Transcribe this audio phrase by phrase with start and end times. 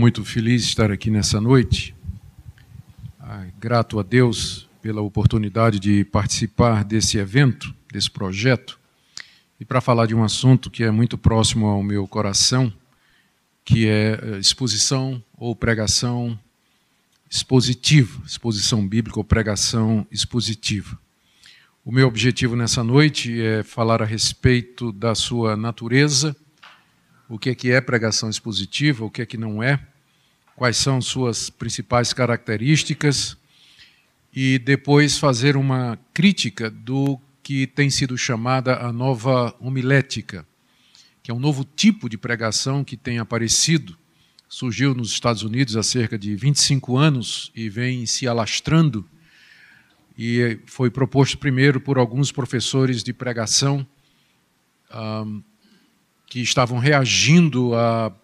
[0.00, 1.94] Muito feliz de estar aqui nessa noite.
[3.60, 8.80] Grato a Deus pela oportunidade de participar desse evento, desse projeto,
[9.60, 12.72] e para falar de um assunto que é muito próximo ao meu coração,
[13.62, 16.40] que é eh, exposição ou pregação
[17.28, 20.98] expositiva, exposição bíblica ou pregação expositiva.
[21.84, 26.34] O meu objetivo nessa noite é falar a respeito da sua natureza
[27.30, 29.78] o que é que é pregação expositiva, o que é que não é,
[30.60, 33.34] quais são suas principais características
[34.30, 40.46] e depois fazer uma crítica do que tem sido chamada a nova homilética,
[41.22, 43.96] que é um novo tipo de pregação que tem aparecido,
[44.50, 49.08] surgiu nos Estados Unidos há cerca de 25 anos e vem se alastrando.
[50.14, 53.86] E foi proposto primeiro por alguns professores de pregação
[54.94, 55.42] um,
[56.26, 58.14] que estavam reagindo à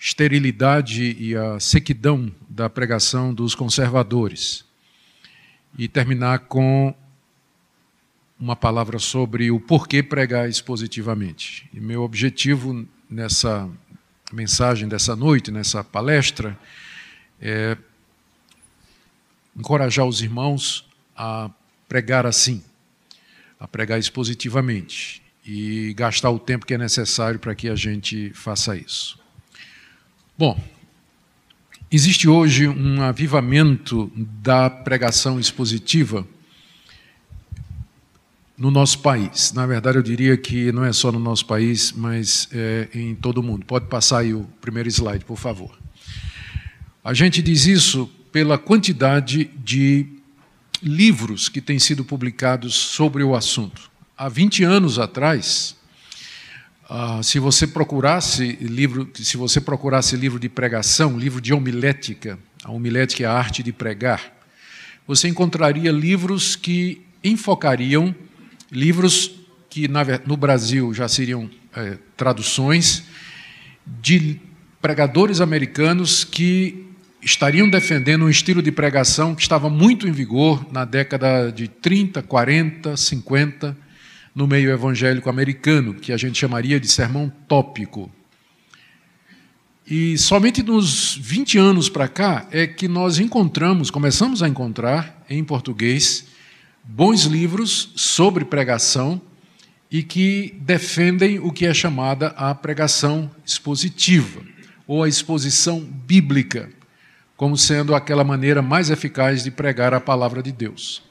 [0.00, 4.64] esterilidade e à sequidão da pregação dos conservadores.
[5.76, 6.94] E terminar com
[8.38, 11.68] uma palavra sobre o porquê pregar expositivamente.
[11.74, 13.68] E meu objetivo nessa
[14.32, 16.58] mensagem dessa noite, nessa palestra,
[17.38, 17.76] é
[19.54, 21.50] encorajar os irmãos a
[21.86, 22.64] pregar assim,
[23.58, 28.74] a pregar expositivamente e gastar o tempo que é necessário para que a gente faça
[28.74, 29.19] isso.
[30.40, 30.58] Bom,
[31.92, 36.26] existe hoje um avivamento da pregação expositiva
[38.56, 39.52] no nosso país.
[39.52, 43.36] Na verdade, eu diria que não é só no nosso país, mas é em todo
[43.36, 43.66] o mundo.
[43.66, 45.78] Pode passar aí o primeiro slide, por favor.
[47.04, 50.06] A gente diz isso pela quantidade de
[50.82, 55.76] livros que têm sido publicados sobre o assunto há 20 anos atrás,
[56.90, 62.72] uh, se você procurasse livro, se você procurasse livro de pregação, livro de homilética, a
[62.72, 64.36] homilética é a arte de pregar,
[65.06, 68.14] você encontraria livros que enfocariam
[68.70, 69.30] livros
[69.68, 69.88] que
[70.26, 73.04] no Brasil já seriam é, traduções
[73.86, 74.40] de
[74.80, 76.86] pregadores americanos que
[77.22, 82.22] estariam defendendo um estilo de pregação que estava muito em vigor na década de 30,
[82.22, 83.76] 40, 50
[84.34, 88.10] no meio evangélico americano, que a gente chamaria de sermão tópico.
[89.86, 95.42] E somente nos 20 anos para cá é que nós encontramos, começamos a encontrar em
[95.42, 96.26] português,
[96.84, 99.20] bons livros sobre pregação
[99.90, 104.40] e que defendem o que é chamada a pregação expositiva,
[104.86, 106.70] ou a exposição bíblica,
[107.36, 111.02] como sendo aquela maneira mais eficaz de pregar a palavra de Deus.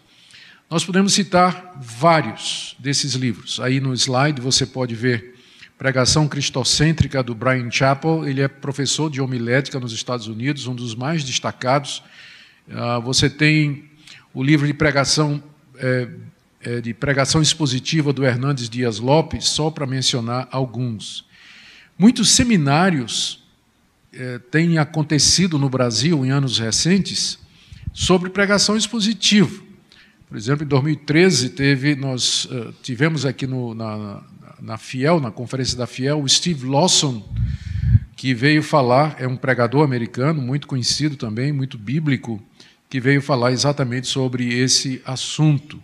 [0.70, 3.60] Nós podemos citar vários desses livros.
[3.60, 5.34] Aí no slide você pode ver
[5.80, 8.28] Pregação Cristocêntrica do Brian Chappell.
[8.28, 12.04] Ele é professor de homilética nos Estados Unidos, um dos mais destacados.
[12.70, 13.90] Ah, você tem
[14.32, 15.42] o livro de pregação
[15.76, 16.08] é,
[16.62, 21.26] é, de pregação expositiva do Hernandes Dias Lopes, só para mencionar alguns.
[21.98, 23.44] Muitos seminários
[24.14, 27.40] é, têm acontecido no Brasil em anos recentes
[27.92, 29.69] sobre pregação expositiva.
[30.30, 34.22] Por exemplo, em 2013 teve, nós uh, tivemos aqui no, na,
[34.62, 37.28] na Fiel, na conferência da Fiel, o Steve Lawson,
[38.16, 42.40] que veio falar, é um pregador americano, muito conhecido também, muito bíblico,
[42.88, 45.82] que veio falar exatamente sobre esse assunto.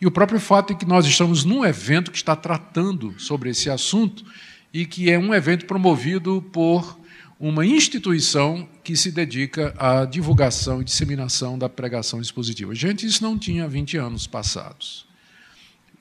[0.00, 3.68] E o próprio fato de que nós estamos num evento que está tratando sobre esse
[3.68, 4.24] assunto
[4.72, 7.00] e que é um evento promovido por
[7.38, 12.74] uma instituição que se dedica à divulgação e disseminação da pregação expositiva.
[12.74, 15.06] Gente, isso não tinha 20 anos passados.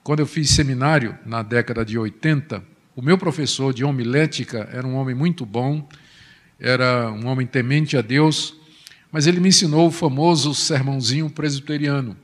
[0.03, 2.63] Quando eu fiz seminário, na década de 80,
[2.95, 5.87] o meu professor de homilética era um homem muito bom,
[6.59, 8.55] era um homem temente a Deus,
[9.11, 12.17] mas ele me ensinou o famoso sermãozinho presbiteriano.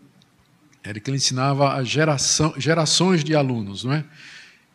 [0.84, 4.04] Era que ele ensinava a geração, gerações de alunos, não é?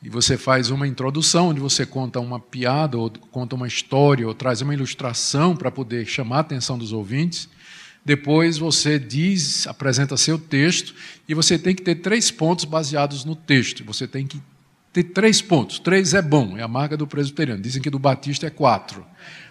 [0.03, 4.33] E você faz uma introdução onde você conta uma piada, ou conta uma história, ou
[4.33, 7.49] traz uma ilustração para poder chamar a atenção dos ouvintes.
[8.05, 10.95] Depois você diz, apresenta seu texto,
[11.29, 13.85] e você tem que ter três pontos baseados no texto.
[13.85, 14.41] Você tem que
[14.93, 15.81] ter três pontos.
[15.81, 17.61] Três é bom, é a marca do presbiteriano.
[17.61, 19.05] Dizem que do batista é quatro,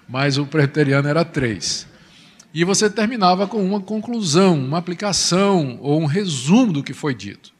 [0.08, 1.86] mas o presbiteriano era três.
[2.54, 7.57] E você terminava com uma conclusão, uma aplicação ou um resumo do que foi dito.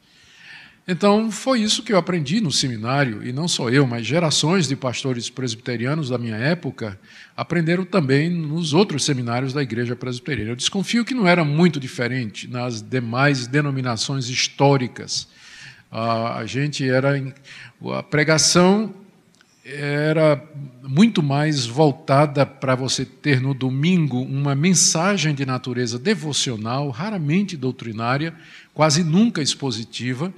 [0.90, 4.74] Então, foi isso que eu aprendi no seminário, e não só eu, mas gerações de
[4.74, 6.98] pastores presbiterianos da minha época
[7.36, 10.52] aprenderam também nos outros seminários da igreja presbiteriana.
[10.52, 15.28] Eu desconfio que não era muito diferente nas demais denominações históricas.
[15.92, 17.22] A gente era.
[17.94, 18.94] A pregação
[19.62, 20.42] era
[20.82, 28.34] muito mais voltada para você ter no domingo uma mensagem de natureza devocional, raramente doutrinária,
[28.72, 30.32] quase nunca expositiva,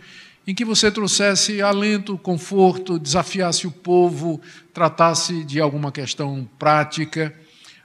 [0.47, 4.41] em que você trouxesse alento, conforto, desafiasse o povo,
[4.73, 7.35] tratasse de alguma questão prática,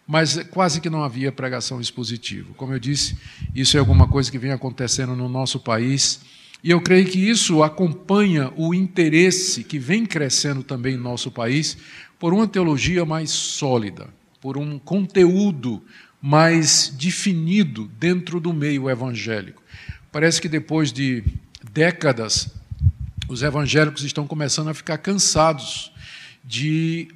[0.07, 2.53] mas quase que não havia pregação expositiva.
[2.55, 3.17] Como eu disse,
[3.53, 6.21] isso é alguma coisa que vem acontecendo no nosso país
[6.65, 11.77] e eu creio que isso acompanha o interesse que vem crescendo também no nosso país
[12.17, 14.09] por uma teologia mais sólida,
[14.41, 15.83] por um conteúdo
[16.19, 19.61] mais definido dentro do meio evangélico.
[20.11, 21.23] Parece que depois de
[21.75, 22.47] décadas,
[23.27, 25.91] os evangélicos estão começando a ficar cansados
[26.41, 27.09] de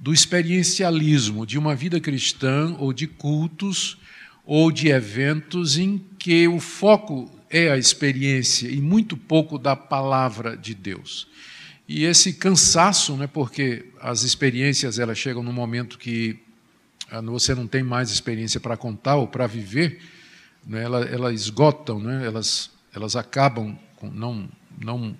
[0.00, 3.98] do experiencialismo, de uma vida cristã ou de cultos
[4.44, 10.56] ou de eventos em que o foco é a experiência e muito pouco da palavra
[10.56, 11.28] de Deus.
[11.86, 16.38] E esse cansaço, né, porque as experiências elas chegam no momento que
[17.10, 20.00] ah, você não tem mais experiência para contar ou para viver,
[20.66, 24.48] né, elas, elas esgotam, né, elas, elas acabam, com, não,
[24.80, 25.16] não,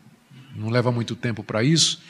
[0.55, 2.01] não leva muito tempo para isso.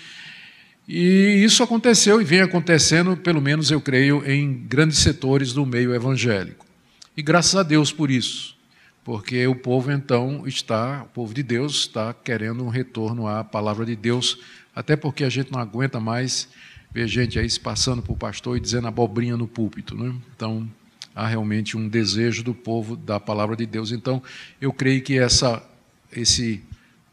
[0.88, 5.94] E isso aconteceu e vem acontecendo, pelo menos eu creio, em grandes setores do meio
[5.94, 6.66] evangélico.
[7.16, 8.56] E graças a Deus por isso
[9.04, 13.84] porque o povo então está, o povo de Deus está querendo um retorno à palavra
[13.84, 14.38] de Deus,
[14.74, 16.48] até porque a gente não aguenta mais
[16.92, 19.96] ver gente aí se passando por pastor e dizendo abobrinha no púlpito.
[19.96, 20.14] Né?
[20.34, 20.68] Então,
[21.14, 23.92] há realmente um desejo do povo da palavra de Deus.
[23.92, 24.22] Então,
[24.60, 25.62] eu creio que essa,
[26.10, 26.62] esse,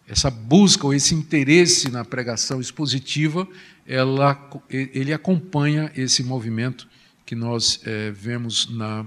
[0.07, 3.47] essa busca ou esse interesse na pregação expositiva,
[3.85, 6.87] ela, ele acompanha esse movimento
[7.25, 9.05] que nós é, vemos na,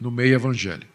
[0.00, 0.92] no meio evangélico.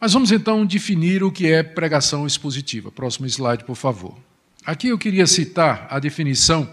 [0.00, 2.90] Mas vamos então definir o que é pregação expositiva.
[2.90, 4.16] Próximo slide, por favor.
[4.64, 6.70] Aqui eu queria citar a definição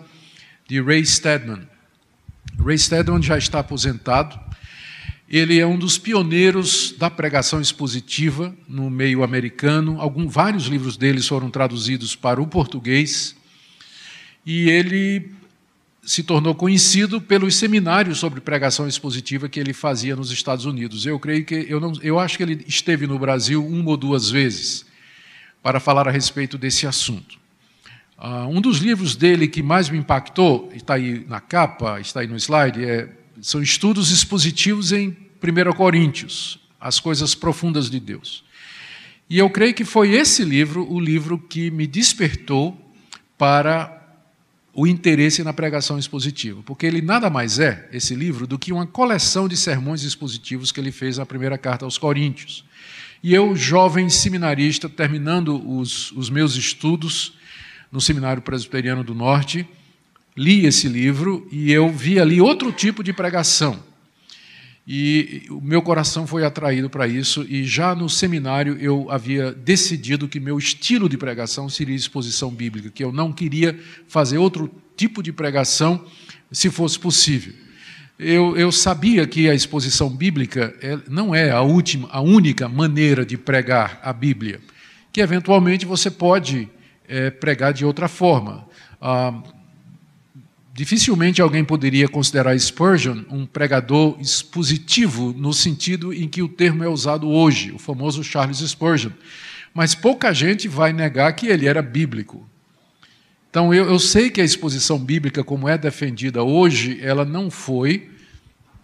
[0.67, 1.67] de Ray Stedman.
[2.57, 4.39] Ray Stedman já está aposentado.
[5.29, 9.99] Ele é um dos pioneiros da pregação expositiva no meio americano.
[9.99, 13.35] Algum, vários livros dele foram traduzidos para o português.
[14.45, 15.31] E ele
[16.01, 21.05] se tornou conhecido pelos seminários sobre pregação expositiva que ele fazia nos Estados Unidos.
[21.05, 24.29] Eu creio que eu não, eu acho que ele esteve no Brasil uma ou duas
[24.29, 24.85] vezes
[25.61, 27.37] para falar a respeito desse assunto.
[28.17, 32.27] Uh, um dos livros dele que mais me impactou, está aí na capa, está aí
[32.27, 33.09] no slide, é,
[33.41, 38.43] são estudos expositivos em 1 Coríntios, as coisas profundas de Deus.
[39.29, 42.79] E eu creio que foi esse livro o livro que me despertou
[43.37, 43.93] para
[44.73, 48.85] o interesse na pregação expositiva, porque ele nada mais é, esse livro, do que uma
[48.85, 52.63] coleção de sermões expositivos que ele fez na primeira carta aos Coríntios.
[53.23, 57.33] E eu, jovem seminarista, terminando os, os meus estudos
[57.91, 59.67] no Seminário Presbiteriano do Norte,
[60.37, 63.83] li esse livro e eu vi ali outro tipo de pregação.
[64.87, 70.29] E o meu coração foi atraído para isso, e já no seminário eu havia decidido
[70.29, 75.21] que meu estilo de pregação seria exposição bíblica, que eu não queria fazer outro tipo
[75.21, 76.05] de pregação
[76.49, 77.53] se fosse possível.
[78.17, 83.25] Eu, eu sabia que a exposição bíblica é, não é a, última, a única maneira
[83.25, 84.61] de pregar a Bíblia,
[85.11, 86.69] que eventualmente você pode
[87.07, 88.65] é, pregar de outra forma.
[89.01, 89.43] Ah,
[90.77, 96.87] Dificilmente alguém poderia considerar Spurgeon um pregador expositivo no sentido em que o termo é
[96.87, 99.09] usado hoje, o famoso Charles Spurgeon.
[99.73, 102.47] Mas pouca gente vai negar que ele era bíblico.
[103.49, 108.11] Então eu, eu sei que a exposição bíblica, como é defendida hoje, ela não foi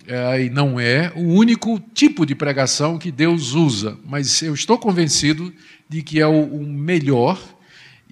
[0.08, 4.80] é, e não é o único tipo de pregação que Deus usa, mas eu estou
[4.80, 5.54] convencido
[5.88, 7.40] de que é o, o melhor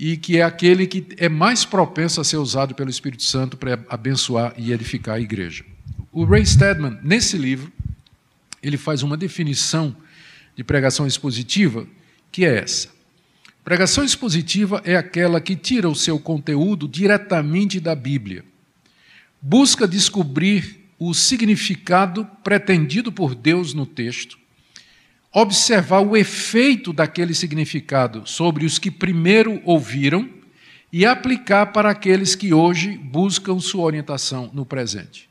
[0.02, 3.86] e que é aquele que é mais propenso a ser usado pelo Espírito Santo para
[3.88, 5.64] abençoar e edificar a igreja.
[6.12, 7.72] O Ray Stedman, nesse livro,
[8.64, 9.96] ele faz uma definição
[10.56, 11.86] de pregação expositiva
[12.32, 12.90] que é essa.
[13.64, 18.44] Pregação expositiva é aquela que tira o seu conteúdo diretamente da Bíblia.
[19.40, 24.41] Busca descobrir o significado pretendido por Deus no texto
[25.34, 30.30] observar o efeito daquele significado sobre os que primeiro ouviram
[30.92, 35.30] e aplicar para aqueles que hoje buscam sua orientação no presente.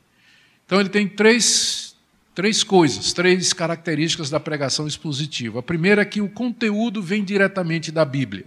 [0.65, 1.95] Então, ele tem três,
[2.33, 5.59] três coisas, três características da pregação expositiva.
[5.59, 8.45] A primeira é que o conteúdo vem diretamente da Bíblia.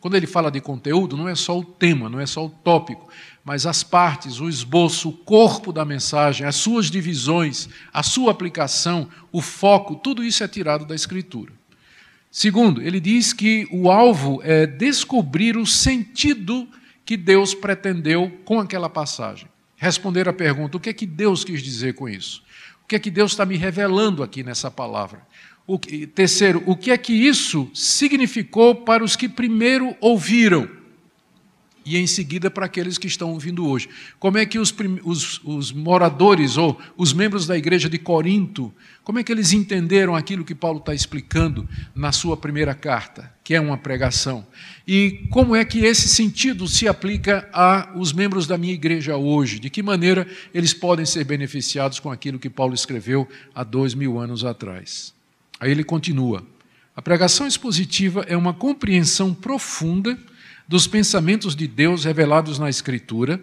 [0.00, 3.08] Quando ele fala de conteúdo, não é só o tema, não é só o tópico,
[3.46, 9.08] mas as partes, o esboço, o corpo da mensagem, as suas divisões, a sua aplicação,
[9.30, 11.52] o foco, tudo isso é tirado da Escritura.
[12.28, 16.68] Segundo, ele diz que o alvo é descobrir o sentido
[17.04, 19.46] que Deus pretendeu com aquela passagem.
[19.76, 22.42] Responder a pergunta: o que é que Deus quis dizer com isso?
[22.82, 25.24] O que é que Deus está me revelando aqui nessa palavra?
[25.68, 30.68] O que, terceiro, o que é que isso significou para os que primeiro ouviram?
[31.86, 33.88] E em seguida para aqueles que estão ouvindo hoje.
[34.18, 34.74] Como é que os,
[35.04, 38.74] os, os moradores ou os membros da igreja de Corinto,
[39.04, 43.54] como é que eles entenderam aquilo que Paulo está explicando na sua primeira carta, que
[43.54, 44.44] é uma pregação?
[44.84, 49.60] E como é que esse sentido se aplica aos membros da minha igreja hoje?
[49.60, 54.18] De que maneira eles podem ser beneficiados com aquilo que Paulo escreveu há dois mil
[54.18, 55.14] anos atrás?
[55.60, 56.44] Aí ele continua:
[56.96, 60.18] a pregação expositiva é uma compreensão profunda
[60.68, 63.42] dos pensamentos de Deus revelados na Escritura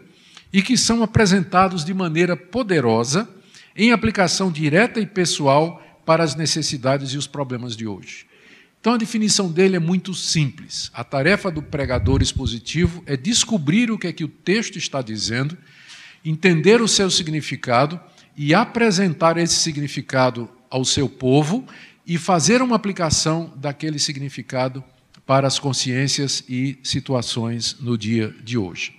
[0.52, 3.28] e que são apresentados de maneira poderosa
[3.76, 8.26] em aplicação direta e pessoal para as necessidades e os problemas de hoje.
[8.80, 10.92] Então a definição dele é muito simples.
[10.94, 15.58] A tarefa do pregador expositivo é descobrir o que é que o texto está dizendo,
[16.24, 18.00] entender o seu significado
[18.36, 21.66] e apresentar esse significado ao seu povo
[22.06, 24.84] e fazer uma aplicação daquele significado
[25.26, 28.94] para as consciências e situações no dia de hoje.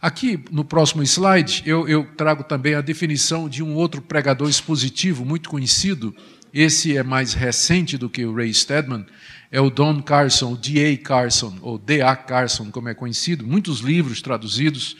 [0.00, 5.24] Aqui, no próximo slide, eu, eu, trago também a definição de um outro pregador expositivo
[5.24, 6.14] muito conhecido.
[6.52, 9.06] Esse é mais recente do que o Ray Stedman,
[9.50, 10.98] é o Don Carson, D.A.
[10.98, 12.14] Carson, ou D.A.
[12.16, 13.46] Carson, como é conhecido.
[13.46, 14.94] Muitos livros traduzidos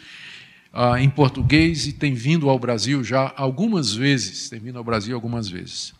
[0.72, 4.48] uh, em português e tem vindo ao Brasil já algumas vezes.
[4.48, 5.92] Tem vindo ao Brasil algumas vezes.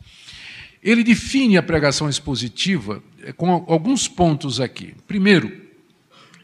[0.84, 4.94] Ele define a pregação expositiva eh, com alguns pontos aqui.
[5.08, 5.50] Primeiro,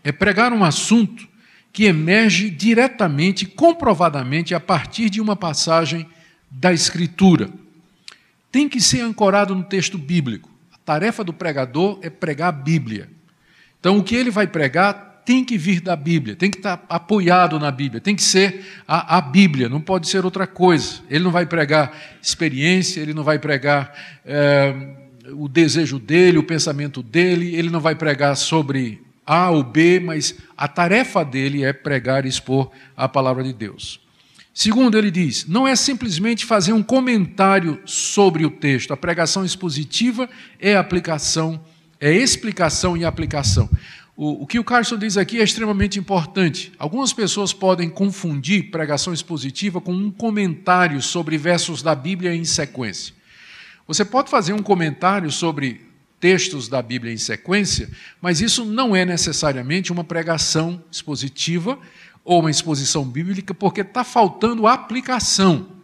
[0.03, 1.29] é pregar um assunto
[1.71, 6.09] que emerge diretamente, comprovadamente, a partir de uma passagem
[6.51, 7.51] da Escritura.
[8.51, 10.51] Tem que ser ancorado no texto bíblico.
[10.73, 13.11] A tarefa do pregador é pregar a Bíblia.
[13.79, 17.57] Então, o que ele vai pregar tem que vir da Bíblia, tem que estar apoiado
[17.61, 21.03] na Bíblia, tem que ser a, a, Bíblia, não pode ser outra coisa.
[21.09, 23.95] Ele não vai pregar experiência, ele não vai pregar
[24.27, 24.75] é,
[25.33, 30.35] o desejo dele, o pensamento dele, ele não vai pregar sobre A ou B, mas
[30.57, 34.01] a tarefa dele é pregar e expor a palavra de Deus.
[34.53, 40.29] Segundo, ele diz: não é simplesmente fazer um comentário sobre o texto, a pregação expositiva
[40.59, 41.65] é aplicação,
[42.01, 43.71] é explicação e aplicação.
[44.23, 46.75] O, o que o Carson diz aqui é extremamente importante.
[46.79, 53.15] Algumas pessoas podem confundir pregação expositiva com um comentário sobre versos da Bíblia em sequência.
[53.87, 55.87] Você pode fazer um comentário sobre
[56.21, 57.89] textos da Bíblia em sequência,
[58.21, 61.79] mas isso não é necessariamente uma pregação expositiva
[62.23, 65.80] ou uma exposição bíblica, porque está faltando aplicação.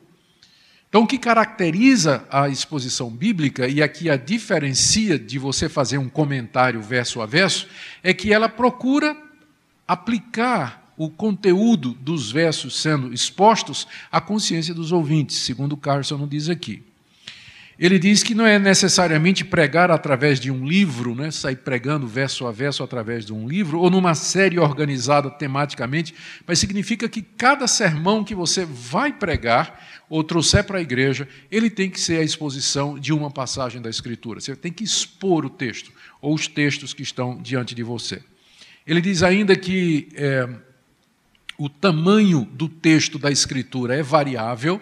[0.88, 6.08] Então, o que caracteriza a exposição bíblica, e aqui a diferencia de você fazer um
[6.08, 7.66] comentário verso a verso,
[8.02, 9.16] é que ela procura
[9.86, 16.82] aplicar o conteúdo dos versos sendo expostos à consciência dos ouvintes, segundo Carson diz aqui.
[17.78, 22.46] Ele diz que não é necessariamente pregar através de um livro, né, sair pregando verso
[22.46, 26.14] a verso através de um livro, ou numa série organizada tematicamente,
[26.46, 31.68] mas significa que cada sermão que você vai pregar ou trouxer para a igreja, ele
[31.68, 34.40] tem que ser a exposição de uma passagem da Escritura.
[34.40, 38.22] Você tem que expor o texto, ou os textos que estão diante de você.
[38.86, 40.48] Ele diz ainda que é,
[41.58, 44.80] o tamanho do texto da Escritura é variável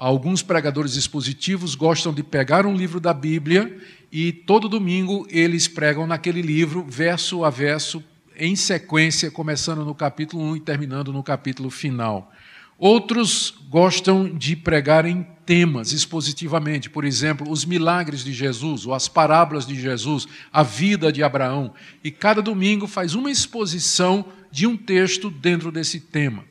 [0.00, 3.76] Alguns pregadores expositivos gostam de pegar um livro da Bíblia
[4.10, 8.02] e todo domingo eles pregam naquele livro, verso a verso,
[8.34, 12.32] em sequência, começando no capítulo 1 e terminando no capítulo final.
[12.80, 19.06] Outros gostam de pregar em temas expositivamente, por exemplo, os milagres de Jesus, ou as
[19.06, 21.74] parábolas de Jesus, a vida de Abraão.
[22.02, 26.42] E cada domingo faz uma exposição de um texto dentro desse tema.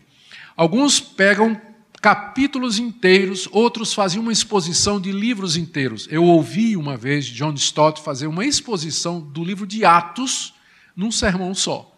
[0.56, 1.60] Alguns pegam
[2.00, 6.08] capítulos inteiros, outros faziam uma exposição de livros inteiros.
[6.12, 10.54] Eu ouvi uma vez John Stott fazer uma exposição do livro de Atos
[10.96, 11.92] num sermão só.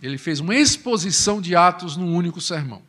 [0.00, 2.88] Ele fez uma exposição de Atos num único sermão.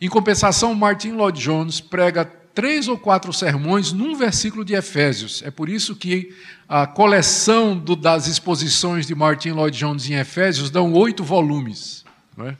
[0.00, 5.42] Em compensação, Martin Lloyd Jones prega três ou quatro sermões num versículo de Efésios.
[5.42, 6.34] É por isso que
[6.68, 12.04] a coleção do, das exposições de Martin Lloyd Jones em Efésios dão oito volumes.
[12.38, 12.56] É?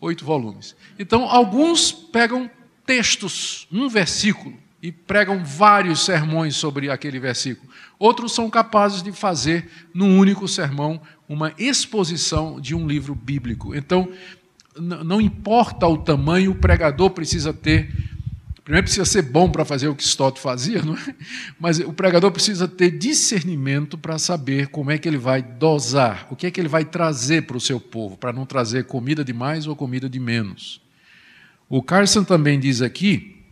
[0.00, 0.76] oito volumes.
[0.98, 2.50] Então, alguns pegam
[2.86, 7.68] textos, um versículo, e pregam vários sermões sobre aquele versículo.
[7.98, 13.74] Outros são capazes de fazer, num único sermão, uma exposição de um livro bíblico.
[13.74, 14.08] Então,
[14.80, 17.92] não importa o tamanho, o pregador precisa ter
[18.68, 21.14] Primeiro precisa ser bom para fazer o que Stott fazia, não é?
[21.58, 26.36] Mas o pregador precisa ter discernimento para saber como é que ele vai dosar, o
[26.36, 29.32] que é que ele vai trazer para o seu povo, para não trazer comida de
[29.32, 30.82] mais ou comida de menos.
[31.66, 33.42] O Carson também diz aqui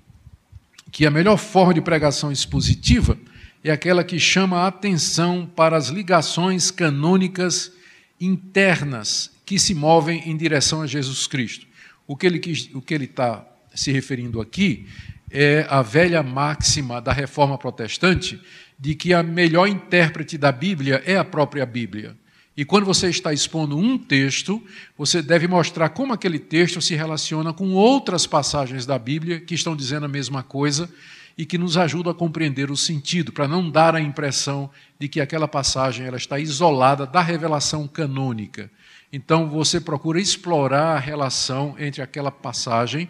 [0.92, 3.16] que a melhor forma de pregação expositiva
[3.64, 7.72] é aquela que chama a atenção para as ligações canônicas
[8.20, 11.66] internas que se movem em direção a Jesus Cristo.
[12.06, 14.86] O que ele está se referindo aqui
[15.30, 18.40] é a velha máxima da reforma protestante
[18.78, 22.16] de que a melhor intérprete da Bíblia é a própria Bíblia.
[22.56, 24.62] E quando você está expondo um texto,
[24.96, 29.76] você deve mostrar como aquele texto se relaciona com outras passagens da Bíblia que estão
[29.76, 30.90] dizendo a mesma coisa
[31.36, 35.20] e que nos ajudam a compreender o sentido, para não dar a impressão de que
[35.20, 38.70] aquela passagem ela está isolada da revelação canônica.
[39.12, 43.08] Então você procura explorar a relação entre aquela passagem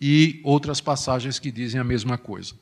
[0.00, 2.54] e outras passagens que dizem a mesma coisa.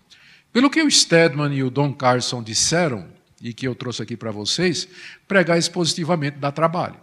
[0.52, 3.08] Pelo que o Stedman e o Don Carson disseram,
[3.42, 4.88] e que eu trouxe aqui para vocês,
[5.28, 6.98] pregar expositivamente dá trabalho.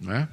[0.00, 0.28] Não é?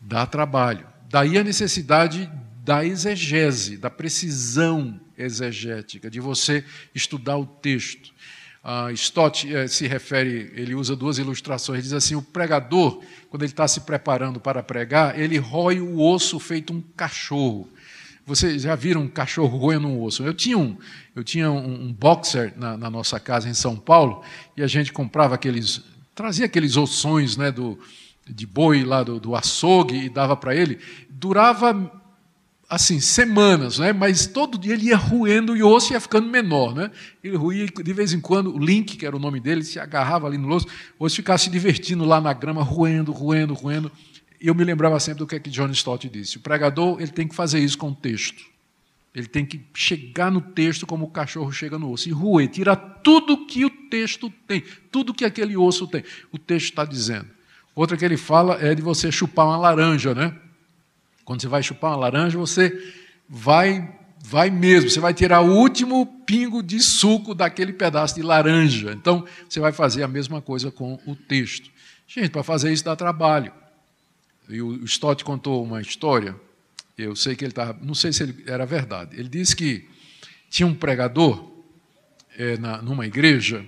[0.00, 0.86] Dá trabalho.
[1.08, 2.30] Daí a necessidade
[2.64, 6.64] da exegese, da precisão exegética, de você
[6.94, 8.12] estudar o texto.
[8.64, 13.50] Uh, Stott eh, se refere, ele usa duas ilustrações, diz assim: o pregador, quando ele
[13.50, 17.68] está se preparando para pregar, ele rói o osso feito um cachorro.
[18.24, 20.22] Vocês já viram um cachorro roendo um osso?
[20.22, 20.76] Eu tinha um,
[21.14, 24.22] eu tinha um, um boxer na, na, nossa casa em São Paulo
[24.56, 25.82] e a gente comprava aqueles,
[26.14, 27.76] trazia aqueles ossões né, do,
[28.28, 30.78] de boi lá do, do açougue e dava para ele.
[31.10, 32.00] Durava
[32.72, 33.92] assim, semanas, né?
[33.92, 36.74] mas todo dia ele ia roendo e o osso ia ficando menor.
[36.74, 36.90] Né?
[37.22, 40.26] Ele ruía de vez em quando, o Link, que era o nome dele, se agarrava
[40.26, 40.66] ali no osso,
[40.98, 43.92] o osso ficava se divertindo lá na grama, roendo, roendo, roendo.
[44.40, 46.38] E eu me lembrava sempre do que, é que John Stott disse.
[46.38, 48.42] O pregador ele tem que fazer isso com o texto.
[49.14, 52.08] Ele tem que chegar no texto como o cachorro chega no osso.
[52.08, 56.02] E roer, tirar tudo que o texto tem, tudo que aquele osso tem.
[56.32, 57.26] O texto está dizendo.
[57.74, 60.34] Outra que ele fala é de você chupar uma laranja, né?
[61.24, 62.94] Quando você vai chupar uma laranja, você
[63.28, 68.92] vai vai mesmo, você vai tirar o último pingo de suco daquele pedaço de laranja.
[68.92, 71.68] Então, você vai fazer a mesma coisa com o texto.
[72.06, 73.52] Gente, para fazer isso dá trabalho.
[74.48, 76.36] E o Stott contou uma história,
[76.96, 79.18] eu sei que ele estava, não sei se ele, era verdade.
[79.18, 79.88] Ele disse que
[80.48, 81.50] tinha um pregador
[82.36, 83.64] é, na, numa igreja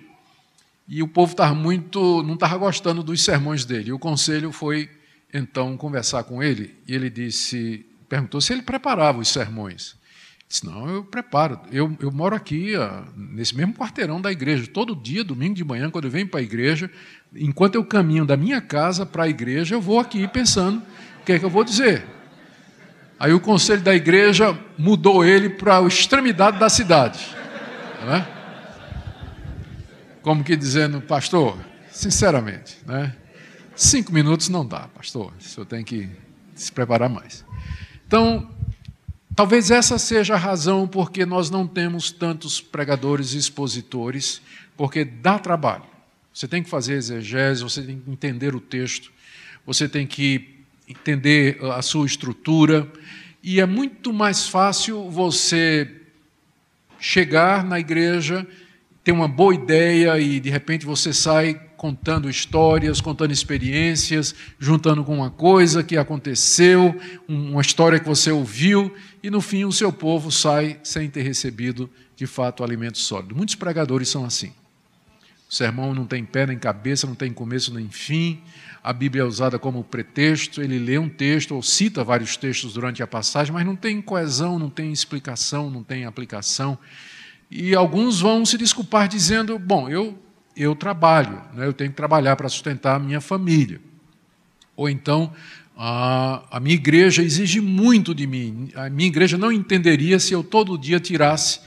[0.87, 3.89] e o povo estava muito, não estava gostando dos sermões dele.
[3.89, 4.91] E o conselho foi
[5.35, 9.97] então conversar com ele e ele disse, perguntou se ele preparava os sermões.
[10.49, 11.59] Disse, não, eu preparo.
[11.73, 12.75] Eu, eu moro aqui,
[13.17, 14.69] nesse mesmo quarteirão da igreja.
[14.73, 16.89] Todo dia, domingo de manhã, quando eu venho para a igreja,
[17.35, 20.81] enquanto eu caminho da minha casa para a igreja, eu vou aqui pensando
[21.21, 22.05] o que é que eu vou dizer.
[23.19, 27.35] Aí o conselho da igreja mudou ele para a extremidade da cidade.
[28.07, 28.29] Né?
[30.23, 31.59] Como que dizendo, pastor,
[31.91, 33.17] sinceramente, né?
[33.77, 35.33] Cinco minutos não dá, pastor.
[35.39, 36.09] O senhor tem que
[36.55, 37.45] se preparar mais.
[38.07, 38.51] Então,
[39.35, 44.41] Talvez essa seja a razão porque nós não temos tantos pregadores e expositores,
[44.77, 45.83] porque dá trabalho.
[46.33, 49.11] Você tem que fazer exegese, você tem que entender o texto,
[49.67, 52.89] você tem que entender a sua estrutura,
[53.43, 55.91] e é muito mais fácil você
[57.01, 58.47] chegar na igreja,
[59.03, 65.17] ter uma boa ideia e de repente você sai contando histórias, contando experiências, juntando com
[65.17, 68.91] uma coisa que aconteceu, uma história que você ouviu,
[69.23, 73.37] e no fim o seu povo sai sem ter recebido de fato alimento sólido.
[73.37, 74.55] Muitos pregadores são assim.
[75.47, 78.41] O sermão não tem pé nem cabeça, não tem começo nem fim.
[78.83, 83.03] A Bíblia é usada como pretexto, ele lê um texto ou cita vários textos durante
[83.03, 86.79] a passagem, mas não tem coesão, não tem explicação, não tem aplicação.
[87.51, 90.24] E alguns vão se desculpar dizendo: Bom, eu
[90.57, 91.67] eu trabalho, né?
[91.67, 93.81] eu tenho que trabalhar para sustentar a minha família.
[94.77, 95.33] Ou então,
[95.77, 98.71] a, a minha igreja exige muito de mim.
[98.75, 101.61] A minha igreja não entenderia se eu todo dia tirasse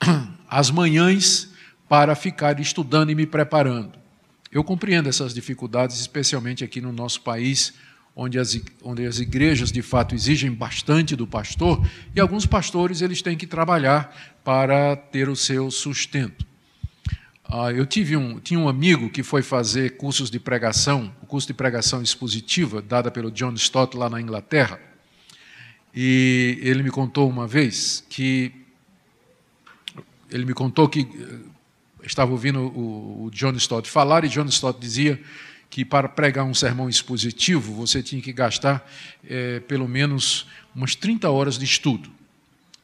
[0.48, 1.50] as manhãs
[1.88, 3.92] para ficar estudando e me preparando.
[4.50, 7.74] Eu compreendo essas dificuldades, especialmente aqui no nosso país,
[8.14, 13.22] onde as, onde as igrejas de fato exigem bastante do pastor, e alguns pastores eles
[13.22, 16.51] têm que trabalhar para ter o seu sustento.
[17.54, 21.46] Ah, eu tive um, tinha um amigo que foi fazer cursos de pregação, o curso
[21.46, 24.80] de pregação expositiva, dada pelo John Stott lá na Inglaterra.
[25.94, 28.50] E ele me contou uma vez que
[30.30, 34.80] ele me contou que eh, estava ouvindo o, o John Stott falar e John Stott
[34.80, 35.20] dizia
[35.68, 38.90] que para pregar um sermão expositivo você tinha que gastar
[39.28, 42.10] é, pelo menos umas 30 horas de estudo.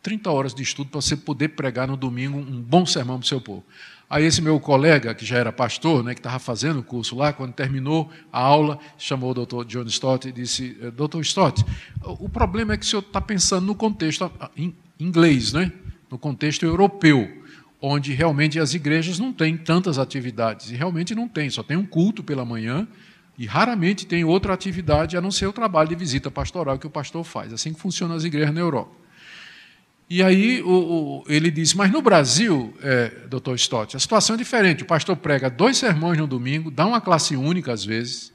[0.02, 3.28] 30 horas de estudo para você poder pregar no domingo um bom sermão para o
[3.28, 3.64] seu povo.
[4.10, 7.32] Aí esse meu colega, que já era pastor, né, que estava fazendo o curso lá,
[7.32, 11.62] quando terminou a aula, chamou o doutor John Stott e disse, eh, doutor Stott,
[12.02, 15.70] o problema é que o senhor está pensando no contexto em inglês, né?
[16.10, 17.28] no contexto europeu,
[17.80, 21.86] onde realmente as igrejas não têm tantas atividades, e realmente não tem, só tem um
[21.86, 22.88] culto pela manhã,
[23.38, 26.90] e raramente tem outra atividade a não ser o trabalho de visita pastoral que o
[26.90, 27.52] pastor faz.
[27.52, 28.90] Assim que funcionam as igrejas na Europa.
[30.10, 34.38] E aí o, o, ele disse, mas no Brasil, é, doutor Stott, a situação é
[34.38, 34.82] diferente.
[34.82, 38.32] O pastor prega dois sermões no domingo, dá uma classe única às vezes.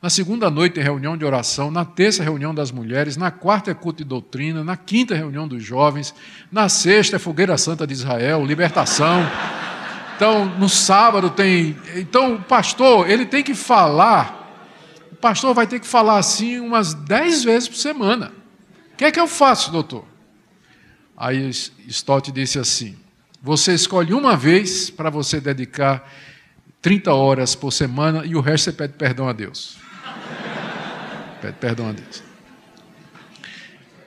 [0.00, 4.04] Na segunda noite reunião de oração, na terça reunião das mulheres, na quarta é culto
[4.04, 6.14] de doutrina, na quinta reunião dos jovens,
[6.52, 9.26] na sexta é fogueira santa de Israel, libertação.
[10.14, 11.76] Então, no sábado tem.
[11.96, 14.38] Então, o pastor, ele tem que falar
[15.20, 18.32] pastor vai ter que falar assim umas dez vezes por semana.
[18.92, 20.04] O que é que eu faço, doutor?
[21.18, 21.50] Aí
[21.88, 22.96] Stott disse assim:
[23.42, 26.08] você escolhe uma vez para você dedicar
[26.80, 29.76] 30 horas por semana e o resto você pede perdão a Deus.
[31.42, 32.22] pede perdão a Deus.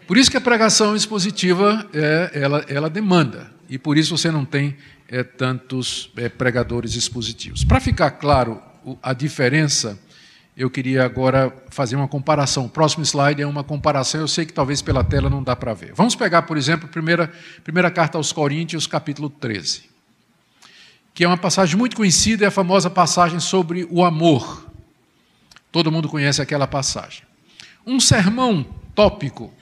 [0.08, 4.46] Por isso que a pregação expositiva é, ela, ela demanda, e por isso você não
[4.46, 7.66] tem é, tantos é, pregadores expositivos.
[7.66, 8.62] Para ficar claro
[9.04, 10.00] a diferença
[10.56, 12.66] eu queria agora fazer uma comparação.
[12.66, 15.74] O próximo slide é uma comparação, eu sei que talvez pela tela não dá para
[15.74, 15.94] ver.
[15.94, 17.32] Vamos pegar, por exemplo, a primeira,
[17.64, 19.84] primeira carta aos Coríntios, capítulo 13,
[21.14, 24.70] que é uma passagem muito conhecida, é a famosa passagem sobre o amor.
[25.72, 27.24] Todo mundo conhece aquela passagem.
[27.86, 29.54] Um sermão tópico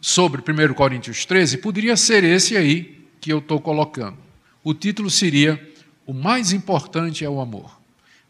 [0.00, 4.16] sobre 1 Coríntios 13 poderia ser esse aí que eu estou colocando.
[4.64, 5.60] O título seria
[6.06, 7.77] O mais importante é o amor.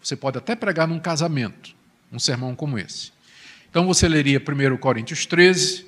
[0.03, 1.75] Você pode até pregar num casamento,
[2.13, 3.13] um sermão como esse.
[3.71, 5.87] Então você leria 1 Coríntios 13,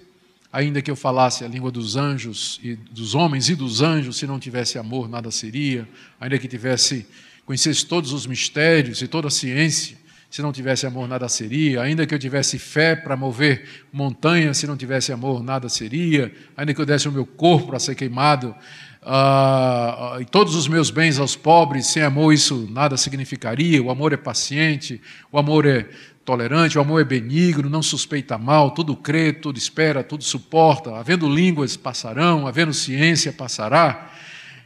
[0.53, 4.27] ainda que eu falasse a língua dos anjos e dos homens e dos anjos, se
[4.27, 5.89] não tivesse amor, nada seria,
[6.21, 7.07] ainda que tivesse
[7.47, 9.97] conhecesse todos os mistérios e toda a ciência,
[10.31, 11.83] se não tivesse amor, nada seria.
[11.83, 16.33] Ainda que eu tivesse fé para mover montanhas, se não tivesse amor, nada seria.
[16.57, 18.55] Ainda que eu desse o meu corpo para ser queimado,
[19.03, 23.83] ah, e todos os meus bens aos pobres, sem amor isso nada significaria.
[23.83, 25.01] O amor é paciente,
[25.33, 25.89] o amor é
[26.25, 30.95] tolerante, o amor é benigno, não suspeita mal, tudo crê, tudo espera, tudo suporta.
[30.97, 34.11] Havendo línguas passarão, havendo ciência passará.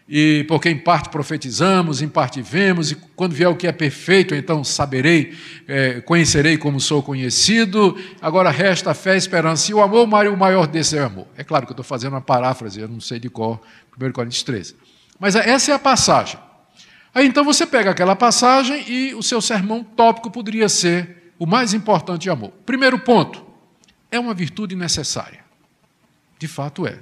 [0.06, 4.34] E porque em parte profetizamos, em parte vemos, e quando vier o que é perfeito,
[4.34, 5.32] então saberei,
[5.66, 7.96] é, conhecerei como sou conhecido.
[8.20, 11.26] Agora resta a fé, a esperança e o amor, o maior desse é o amor.
[11.38, 13.62] É claro que eu estou fazendo uma paráfrase, eu não sei de qual
[14.00, 14.76] 1 Coríntios 13.
[15.18, 16.38] Mas essa é a passagem.
[17.14, 21.72] Aí então você pega aquela passagem e o seu sermão tópico poderia ser o mais
[21.72, 22.50] importante de amor.
[22.66, 23.44] Primeiro ponto,
[24.10, 25.44] é uma virtude necessária.
[26.38, 26.98] De fato é.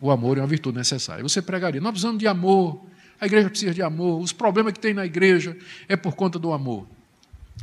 [0.00, 1.22] O amor é uma virtude necessária.
[1.22, 2.84] Você pregaria, nós precisamos de amor,
[3.20, 5.56] a igreja precisa de amor, os problemas que tem na igreja
[5.88, 6.86] é por conta do amor.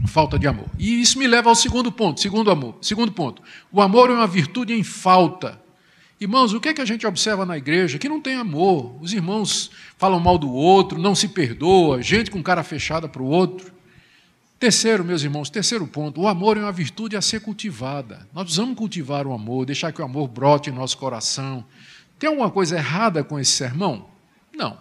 [0.07, 0.65] Falta de amor.
[0.79, 2.77] E isso me leva ao segundo ponto, segundo amor.
[2.81, 3.43] Segundo ponto.
[3.71, 5.62] O amor é uma virtude em falta.
[6.23, 7.99] Irmãos, o que é que a gente observa na igreja?
[7.99, 8.95] Que não tem amor.
[9.01, 13.25] Os irmãos falam mal do outro, não se perdoa, gente com cara fechada para o
[13.25, 13.73] outro.
[14.57, 18.25] Terceiro, meus irmãos, terceiro ponto, o amor é uma virtude a ser cultivada.
[18.33, 21.65] Nós precisamos cultivar o amor, deixar que o amor brote em nosso coração.
[22.17, 24.05] Tem alguma coisa errada com esse sermão?
[24.55, 24.77] Não.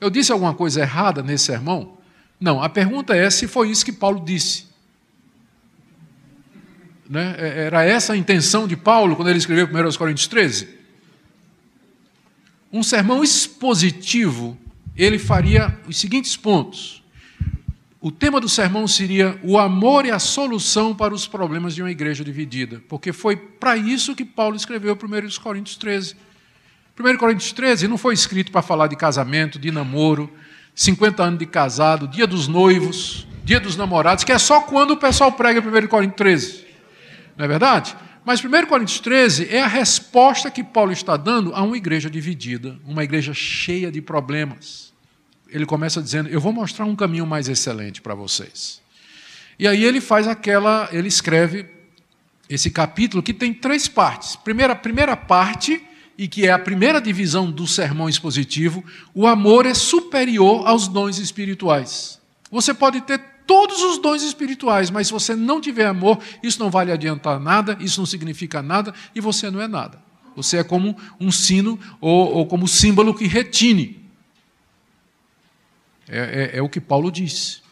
[0.00, 1.96] Eu disse alguma coisa errada nesse sermão?
[2.40, 2.60] Não.
[2.60, 4.66] A pergunta é se foi isso que Paulo disse.
[7.08, 7.34] Né?
[7.38, 10.68] É, era essa a intenção de Paulo quando ele escreveu 1 Coríntios 13?
[12.72, 14.58] Um sermão expositivo,
[14.96, 17.02] ele faria os seguintes pontos.
[18.00, 21.90] O tema do sermão seria o amor e a solução para os problemas de uma
[21.90, 26.14] igreja dividida, porque foi para isso que Paulo escreveu 1 Coríntios 13.
[26.98, 30.32] 1 Coríntios 13 não foi escrito para falar de casamento, de namoro,
[30.74, 34.96] 50 anos de casado, dia dos noivos, dia dos namorados, que é só quando o
[34.96, 36.65] pessoal prega 1 Coríntios 13.
[37.36, 37.96] Não é verdade?
[38.24, 42.76] Mas 1 Coríntios 13 é a resposta que Paulo está dando a uma igreja dividida,
[42.84, 44.92] uma igreja cheia de problemas.
[45.48, 48.80] Ele começa dizendo: Eu vou mostrar um caminho mais excelente para vocês.
[49.58, 51.66] E aí ele faz aquela, ele escreve
[52.48, 54.36] esse capítulo que tem três partes.
[54.36, 55.82] Primeira, primeira parte,
[56.18, 61.18] e que é a primeira divisão do sermão expositivo, o amor é superior aos dons
[61.18, 62.20] espirituais.
[62.50, 66.70] Você pode ter todos os dons espirituais, mas se você não tiver amor, isso não
[66.70, 70.02] vai lhe adiantar nada, isso não significa nada e você não é nada.
[70.34, 74.04] Você é como um sino ou, ou como símbolo que retine.
[76.08, 77.62] É, é, é o que Paulo diz.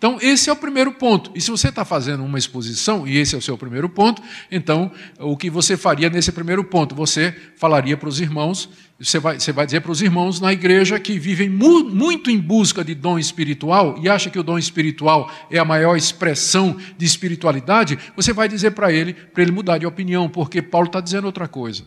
[0.00, 1.30] Então, esse é o primeiro ponto.
[1.34, 4.90] E se você está fazendo uma exposição, e esse é o seu primeiro ponto, então,
[5.18, 6.94] o que você faria nesse primeiro ponto?
[6.94, 11.00] Você falaria para os irmãos, você vai, você vai dizer para os irmãos na igreja
[11.00, 15.32] que vivem mu muito em busca de dom espiritual e acha que o dom espiritual
[15.50, 19.86] é a maior expressão de espiritualidade, você vai dizer para ele, para ele mudar de
[19.86, 21.84] opinião, porque Paulo está dizendo outra coisa.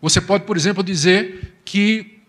[0.00, 2.20] Você pode, por exemplo, dizer que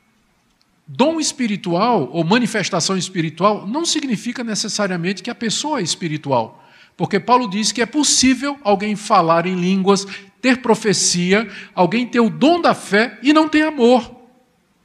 [0.94, 6.62] Dom espiritual ou manifestação espiritual não significa necessariamente que a pessoa é espiritual.
[6.98, 10.06] Porque Paulo diz que é possível alguém falar em línguas,
[10.42, 14.20] ter profecia, alguém ter o dom da fé e não ter amor.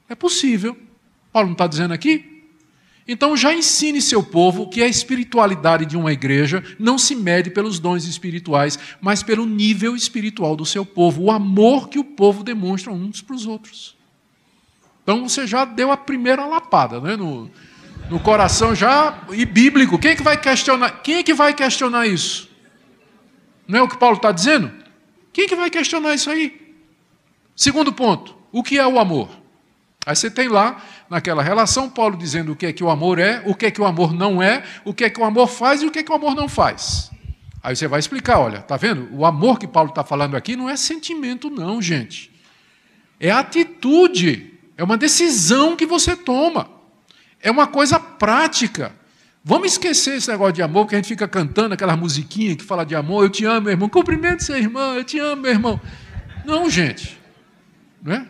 [0.09, 0.77] É possível.
[1.33, 2.37] Paulo não está dizendo aqui?
[3.09, 7.79] Então já ensine seu povo que a espiritualidade de uma igreja não se mede pelos
[7.79, 12.93] dons espirituais, mas pelo nível espiritual do seu povo, o amor que o povo demonstra
[12.93, 13.97] uns para os outros.
[15.03, 17.15] Então você já deu a primeira lapada né?
[17.15, 17.49] no,
[18.11, 19.99] no coração já e bíblico.
[20.01, 20.91] Quem é que vai questionar?
[21.03, 22.51] Quem é que vai questionar isso?
[23.69, 24.73] Não é o que Paulo está dizendo?
[25.37, 26.75] Quem que vai questionar isso aí?
[27.55, 29.29] Segundo ponto, o que é o amor?
[30.07, 33.43] Aí você tem lá, naquela relação, Paulo dizendo o que é que o amor é,
[33.45, 35.83] o que é que o amor não é, o que é que o amor faz
[35.83, 37.11] e o que é que o amor não faz.
[37.63, 39.15] Aí você vai explicar, olha, tá vendo?
[39.15, 42.33] O amor que Paulo está falando aqui não é sentimento, não, gente.
[43.21, 44.55] É atitude.
[44.75, 46.67] É uma decisão que você toma.
[47.43, 48.97] É uma coisa prática.
[49.49, 52.85] Vamos esquecer esse negócio de amor, que a gente fica cantando aquela musiquinha que fala
[52.85, 53.23] de amor.
[53.23, 53.89] Eu te amo, meu irmão.
[53.89, 54.95] Cumprimento seu irmão.
[54.97, 55.81] Eu te amo, meu irmão.
[56.45, 57.17] Não, gente.
[58.03, 58.27] Não é?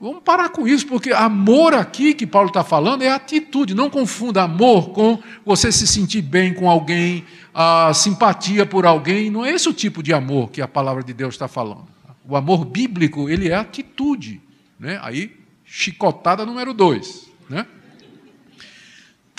[0.00, 3.74] Vamos parar com isso, porque amor aqui que Paulo está falando é atitude.
[3.74, 9.28] Não confunda amor com você se sentir bem com alguém, a simpatia por alguém.
[9.28, 11.88] Não é esse o tipo de amor que a palavra de Deus está falando.
[12.24, 14.40] O amor bíblico, ele é atitude.
[14.78, 15.00] Né?
[15.02, 17.28] Aí chicotada número dois.
[17.48, 17.66] Né?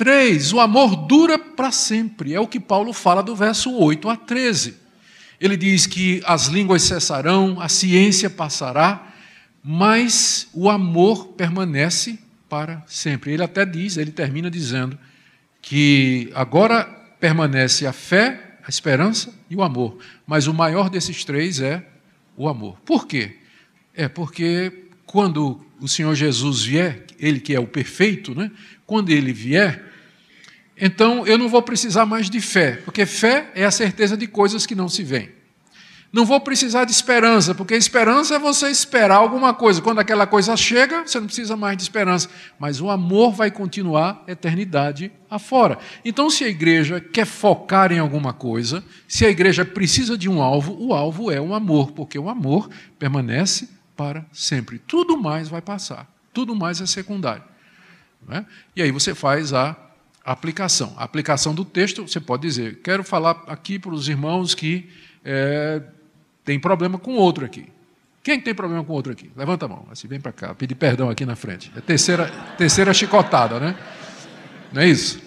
[0.02, 2.34] Três, o amor dura para sempre.
[2.34, 4.74] É o que Paulo fala do verso 8 a 13.
[5.40, 9.14] Ele diz que as línguas cessarão, a ciência passará,
[9.64, 12.18] mas o amor permanece
[12.50, 13.32] para sempre.
[13.32, 14.98] Ele até diz, ele termina dizendo
[15.62, 16.84] que agora
[17.20, 21.86] permanece a fé, a esperança e o amor, mas o maior desses três é
[22.36, 22.76] o amor.
[22.84, 23.38] Por quê?
[23.94, 28.50] É porque quando o Senhor Jesus vier, ele que é o perfeito, né?
[28.88, 29.91] quando ele vier,
[30.82, 34.66] então eu não vou precisar mais de fé, porque fé é a certeza de coisas
[34.66, 35.30] que não se veem.
[36.14, 39.82] Não vou precisar de esperança, porque esperança é você esperar alguma coisa.
[39.82, 42.30] Quando aquela coisa chega, você não precisa mais de esperança.
[42.60, 45.78] Mas o amor vai continuar eternidade afora.
[46.04, 50.42] Então, se a igreja quer focar em alguma coisa, se a igreja precisa de um
[50.42, 54.80] alvo, o alvo é o amor, porque o amor permanece para sempre.
[54.80, 57.44] Tudo mais vai passar, tudo mais é secundário.
[58.30, 58.44] É?
[58.76, 59.78] E aí você faz a
[60.24, 60.94] aplicação.
[60.98, 64.90] A aplicação do texto, você pode dizer, quero falar aqui para os irmãos que
[65.24, 65.82] é,
[66.44, 67.66] tem problema com outro aqui.
[68.24, 69.32] Quem tem problema com outro aqui?
[69.36, 71.72] Levanta a mão, assim, vem para cá, pedir perdão aqui na frente.
[71.76, 73.76] É terceira, terceira chicotada, né?
[74.72, 75.20] Não é isso?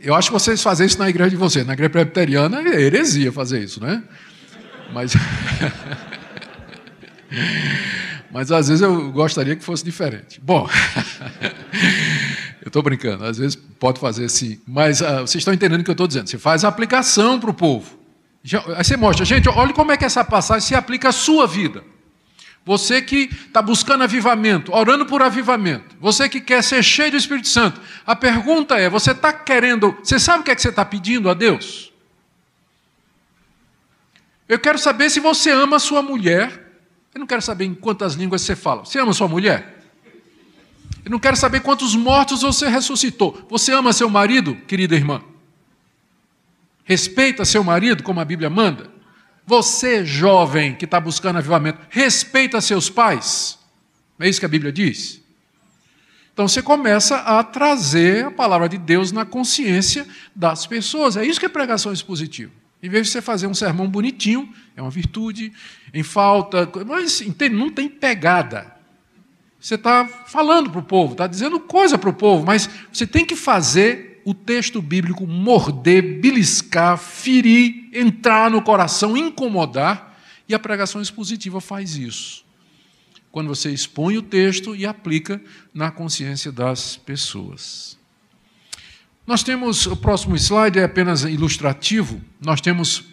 [0.00, 1.66] Eu acho que vocês fazem isso na igreja de vocês.
[1.66, 4.02] Na igreja presbiteriana é heresia fazer isso, né?
[4.92, 5.12] Mas.
[8.30, 10.40] Mas às vezes eu gostaria que fosse diferente.
[10.42, 10.68] Bom,
[12.66, 14.60] eu estou brincando, às vezes pode fazer sim.
[14.66, 16.28] Mas uh, vocês estão entendendo o que eu estou dizendo.
[16.28, 17.98] Você faz a aplicação para o povo.
[18.42, 21.46] Já, aí você mostra, gente, olha como é que essa passagem se aplica à sua
[21.46, 21.82] vida.
[22.64, 27.48] Você que está buscando avivamento, orando por avivamento, você que quer ser cheio do Espírito
[27.48, 30.84] Santo, a pergunta é: você está querendo, você sabe o que é que você está
[30.84, 31.92] pedindo a Deus?
[34.48, 36.66] Eu quero saber se você ama a sua mulher
[37.16, 38.84] eu não quero saber em quantas línguas você fala.
[38.84, 39.75] Você ama sua mulher?
[41.06, 43.46] Eu não quero saber quantos mortos você ressuscitou.
[43.48, 45.22] Você ama seu marido, querida irmã?
[46.82, 48.90] Respeita seu marido, como a Bíblia manda?
[49.46, 53.56] Você, jovem que está buscando avivamento, respeita seus pais?
[54.18, 55.22] É isso que a Bíblia diz?
[56.32, 61.16] Então você começa a trazer a palavra de Deus na consciência das pessoas.
[61.16, 62.50] É isso que é pregação expositiva.
[62.82, 65.52] Em vez de você fazer um sermão bonitinho, é uma virtude,
[65.94, 68.75] em falta, mas não tem pegada.
[69.60, 73.24] Você está falando para o povo, está dizendo coisa para o povo, mas você tem
[73.24, 81.00] que fazer o texto bíblico morder, beliscar, ferir, entrar no coração, incomodar, e a pregação
[81.00, 82.44] expositiva faz isso.
[83.30, 85.40] Quando você expõe o texto e aplica
[85.72, 87.96] na consciência das pessoas.
[89.26, 93.04] Nós temos, o próximo slide é apenas ilustrativo, nós temos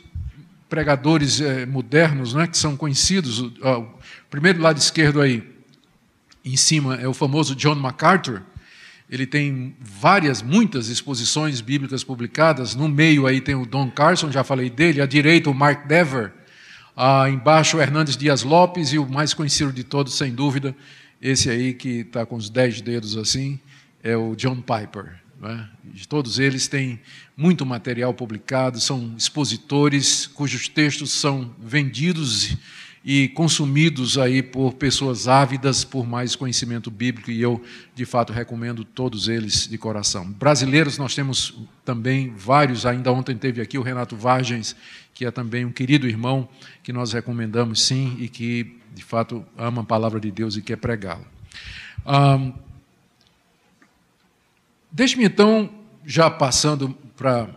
[0.69, 3.39] pregadores é, modernos né, que são conhecidos.
[3.39, 3.51] O,
[4.31, 5.52] primeiro lado esquerdo aí,
[6.43, 8.41] em cima, é o famoso John MacArthur.
[9.09, 12.75] Ele tem várias, muitas exposições bíblicas publicadas.
[12.75, 15.01] No meio aí tem o Don Carson, já falei dele.
[15.01, 16.33] À direita, o Mark Dever.
[16.95, 18.91] Ah, embaixo, o Hernandes Dias Lopes.
[18.91, 20.75] E o mais conhecido de todos, sem dúvida,
[21.21, 23.59] esse aí que está com os dez dedos assim,
[24.01, 25.21] é o John Piper.
[25.39, 25.69] Né?
[26.07, 26.99] Todos eles têm
[27.35, 32.57] muito material publicado, são expositores cujos textos são vendidos
[33.03, 37.61] e consumidos aí por pessoas ávidas por mais conhecimento bíblico e eu,
[37.93, 40.31] de fato, recomendo todos eles de coração.
[40.31, 44.73] Brasileiros nós temos também vários, ainda ontem teve aqui o Renato Vargens,
[45.13, 46.47] que é também um querido irmão
[46.81, 50.77] que nós recomendamos sim e que, de fato, ama a palavra de Deus e quer
[50.77, 51.25] pregá-la.
[54.89, 55.69] Deixe-me então,
[56.05, 57.49] já passando para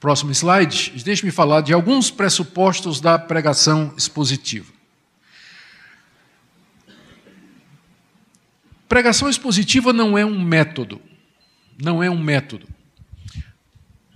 [0.00, 4.72] próximo slide, deixe-me falar de alguns pressupostos da pregação expositiva.
[8.88, 11.00] Pregação expositiva não é um método,
[11.80, 12.66] não é um método.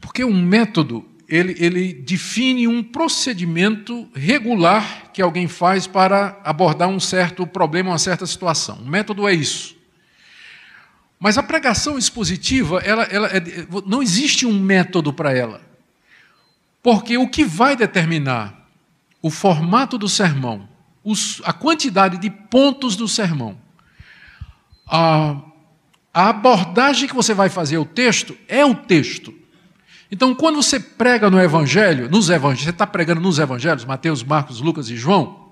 [0.00, 6.98] Porque um método, ele, ele define um procedimento regular que alguém faz para abordar um
[6.98, 8.80] certo problema, uma certa situação.
[8.82, 9.76] Um método é isso.
[11.20, 13.40] Mas a pregação expositiva, ela, ela é,
[13.86, 15.73] não existe um método para ela.
[16.84, 18.68] Porque o que vai determinar
[19.22, 20.68] o formato do sermão,
[21.42, 23.56] a quantidade de pontos do sermão,
[24.86, 25.34] a,
[26.12, 29.32] a abordagem que você vai fazer ao texto é o texto.
[30.12, 34.60] Então, quando você prega no Evangelho, nos Evangelhos, você está pregando nos Evangelhos, Mateus, Marcos,
[34.60, 35.42] Lucas e João,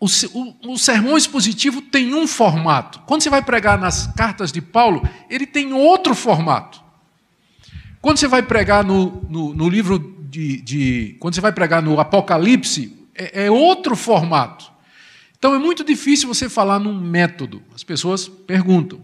[0.00, 2.98] o, o, o, sermão expositivo tem um formato.
[3.06, 6.87] Quando você vai pregar nas cartas de Paulo, ele tem outro formato.
[8.00, 11.98] Quando você vai pregar no, no, no livro de, de, Quando você vai pregar no
[11.98, 14.70] Apocalipse, é, é outro formato.
[15.38, 17.62] Então é muito difícil você falar num método.
[17.74, 19.00] As pessoas perguntam: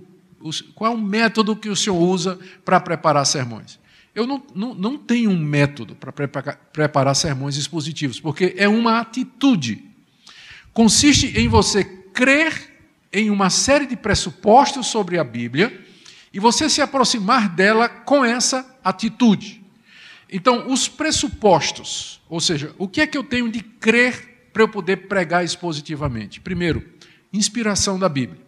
[0.74, 3.78] qual é o método que o senhor usa para preparar sermões?
[4.14, 9.00] Eu não, não, não tenho um método para preparar, preparar sermões expositivos, porque é uma
[9.00, 9.94] atitude
[10.74, 12.72] consiste em você crer
[13.12, 15.72] em uma série de pressupostos sobre a Bíblia
[16.35, 19.62] e você se aproximar dela com essa atitude.
[20.29, 24.68] Então, os pressupostos, ou seja, o que é que eu tenho de crer para eu
[24.68, 26.40] poder pregar expositivamente?
[26.40, 26.85] Primeiro,
[27.33, 28.42] inspiração da Bíblia.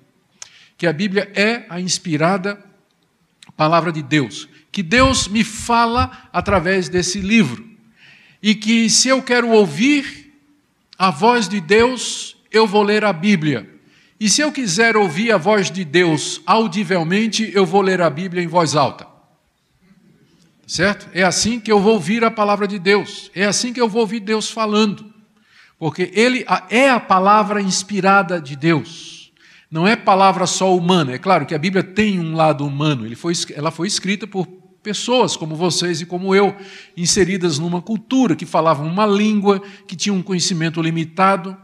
[0.76, 2.60] Que a Bíblia é a inspirada
[3.56, 4.48] palavra de Deus.
[4.72, 7.64] Que Deus me fala através desse livro.
[8.42, 10.34] E que se eu quero ouvir
[10.98, 13.75] a voz de Deus, eu vou ler a Bíblia.
[14.18, 18.42] E se eu quiser ouvir a voz de Deus audivelmente, eu vou ler a Bíblia
[18.42, 19.06] em voz alta.
[20.66, 21.08] Certo?
[21.12, 23.30] É assim que eu vou ouvir a palavra de Deus.
[23.34, 25.12] É assim que eu vou ouvir Deus falando.
[25.78, 29.30] Porque ele é a palavra inspirada de Deus.
[29.70, 31.12] Não é palavra só humana.
[31.12, 33.06] É claro que a Bíblia tem um lado humano.
[33.54, 34.46] Ela foi escrita por
[34.82, 36.56] pessoas como vocês e como eu,
[36.96, 41.56] inseridas numa cultura que falavam uma língua, que tinham um conhecimento limitado,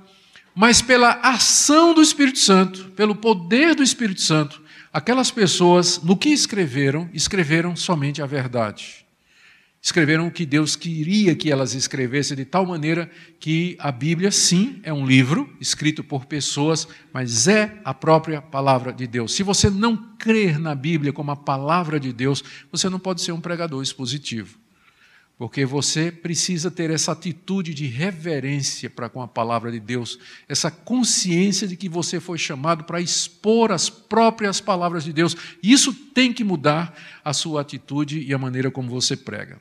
[0.54, 4.62] mas pela ação do Espírito Santo, pelo poder do Espírito Santo,
[4.92, 9.02] aquelas pessoas, no que escreveram, escreveram somente a verdade
[9.82, 13.10] escreveram o que Deus queria que elas escrevessem, de tal maneira
[13.40, 18.92] que a Bíblia, sim, é um livro escrito por pessoas, mas é a própria palavra
[18.92, 19.34] de Deus.
[19.34, 23.32] Se você não crer na Bíblia como a palavra de Deus, você não pode ser
[23.32, 24.61] um pregador expositivo.
[25.42, 30.16] Porque você precisa ter essa atitude de reverência para com a palavra de Deus,
[30.48, 35.36] essa consciência de que você foi chamado para expor as próprias palavras de Deus.
[35.60, 39.58] Isso tem que mudar a sua atitude e a maneira como você prega.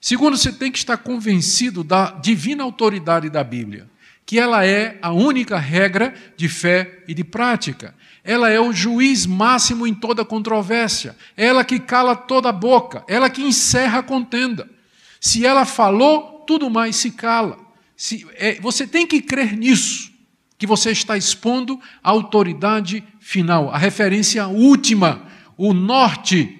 [0.00, 3.90] Segundo, você tem que estar convencido da divina autoridade da Bíblia,
[4.24, 7.92] que ela é a única regra de fé e de prática.
[8.22, 13.28] Ela é o juiz máximo em toda controvérsia, ela que cala toda a boca, ela
[13.28, 14.77] que encerra a contenda.
[15.20, 17.58] Se ela falou, tudo mais se cala.
[17.96, 20.12] Se, é, você tem que crer nisso,
[20.56, 25.26] que você está expondo a autoridade final, a referência última,
[25.56, 26.56] o norte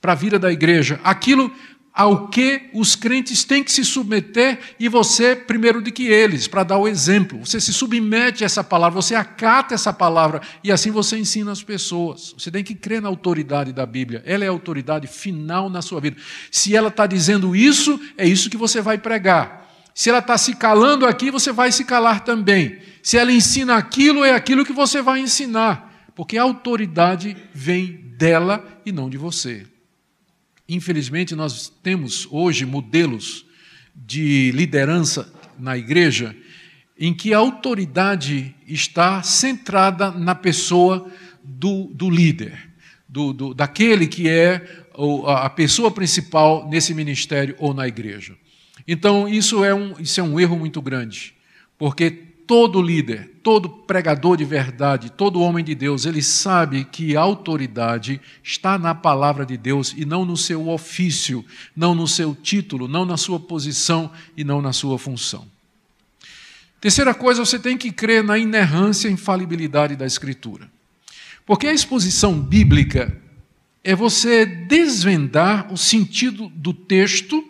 [0.00, 1.52] para a vida da igreja, aquilo
[1.98, 6.62] ao que os crentes têm que se submeter e você primeiro do que eles, para
[6.62, 7.44] dar o exemplo.
[7.44, 11.60] Você se submete a essa palavra, você acata essa palavra e assim você ensina as
[11.60, 12.36] pessoas.
[12.38, 16.00] Você tem que crer na autoridade da Bíblia, ela é a autoridade final na sua
[16.00, 16.16] vida.
[16.52, 19.68] Se ela está dizendo isso, é isso que você vai pregar.
[19.92, 22.78] Se ela está se calando aqui, você vai se calar também.
[23.02, 28.64] Se ela ensina aquilo, é aquilo que você vai ensinar, porque a autoridade vem dela
[28.86, 29.66] e não de você.
[30.68, 33.46] Infelizmente, nós temos hoje modelos
[33.94, 36.36] de liderança na igreja
[36.98, 41.10] em que a autoridade está centrada na pessoa
[41.42, 42.68] do, do líder.
[43.08, 44.84] do, do, daquele que é
[45.26, 48.36] a pessoa principal nesse ministério ou na igreja.
[48.86, 51.34] Então, isso é um, isso é um erro muito grande,
[51.78, 57.20] porque todo líder, todo pregador de verdade, todo homem de Deus, ele sabe que a
[57.20, 61.44] autoridade está na palavra de Deus e não no seu ofício,
[61.76, 65.46] não no seu título, não na sua posição e não na sua função.
[66.80, 70.70] Terceira coisa, você tem que crer na inerrância e infalibilidade da Escritura.
[71.44, 73.14] Porque a exposição bíblica
[73.84, 77.44] é você desvendar o sentido do texto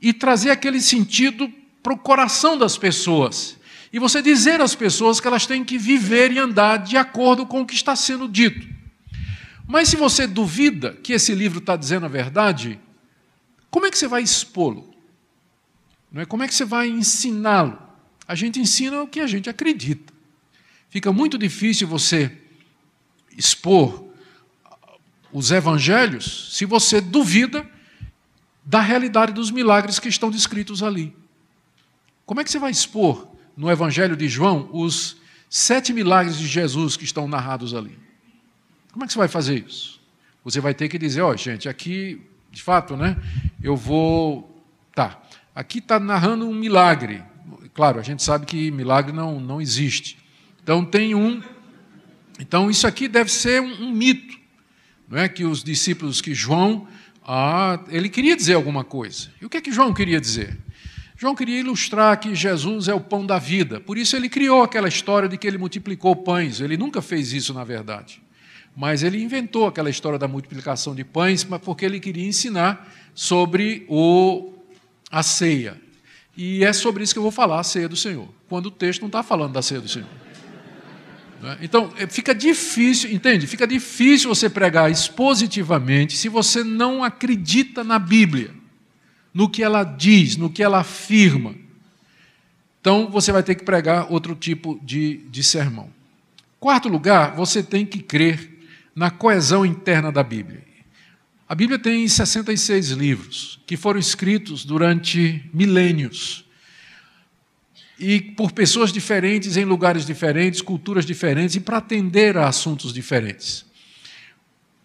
[0.00, 3.59] e trazer aquele sentido para o coração das pessoas.
[3.92, 7.62] E você dizer às pessoas que elas têm que viver e andar de acordo com
[7.62, 8.68] o que está sendo dito.
[9.66, 12.78] Mas se você duvida que esse livro está dizendo a verdade,
[13.70, 14.94] como é que você vai expô-lo?
[16.10, 16.26] Não é?
[16.26, 17.78] Como é que você vai ensiná-lo?
[18.26, 20.12] A gente ensina o que a gente acredita.
[20.88, 22.36] Fica muito difícil você
[23.36, 24.04] expor
[25.32, 27.68] os evangelhos se você duvida
[28.64, 31.14] da realidade dos milagres que estão descritos ali.
[32.26, 33.29] Como é que você vai expor
[33.60, 35.18] no evangelho de João os
[35.50, 37.96] sete milagres de Jesus que estão narrados ali?
[38.90, 40.00] Como é que você vai fazer isso?
[40.42, 43.18] Você vai ter que dizer, ó, oh, gente, aqui, de fato, né?
[43.62, 44.64] Eu vou.
[44.94, 45.20] Tá,
[45.54, 47.22] aqui está narrando um milagre.
[47.74, 50.16] Claro, a gente sabe que milagre não, não existe.
[50.62, 51.42] Então tem um.
[52.38, 54.38] Então isso aqui deve ser um, um mito,
[55.06, 56.88] não é que os discípulos que João,
[57.22, 59.28] ah, ele queria dizer alguma coisa.
[59.38, 60.56] E o que é que João queria dizer?
[61.20, 63.78] João queria ilustrar que Jesus é o pão da vida.
[63.78, 66.62] Por isso ele criou aquela história de que ele multiplicou pães.
[66.62, 68.22] Ele nunca fez isso, na verdade.
[68.74, 74.54] Mas ele inventou aquela história da multiplicação de pães, porque ele queria ensinar sobre o,
[75.10, 75.78] a ceia.
[76.34, 79.02] E é sobre isso que eu vou falar, a ceia do Senhor, quando o texto
[79.02, 80.08] não está falando da ceia do Senhor.
[81.42, 81.58] Né?
[81.60, 83.46] Então, é, fica difícil, entende?
[83.46, 88.58] Fica difícil você pregar expositivamente se você não acredita na Bíblia,
[89.32, 91.54] no que ela diz, no que ela afirma.
[92.80, 95.90] Então, você vai ter que pregar outro tipo de, de sermão.
[96.58, 98.58] Quarto lugar, você tem que crer
[98.94, 100.62] na coesão interna da Bíblia.
[101.48, 106.44] A Bíblia tem 66 livros que foram escritos durante milênios
[107.98, 113.66] e por pessoas diferentes, em lugares diferentes, culturas diferentes e para atender a assuntos diferentes.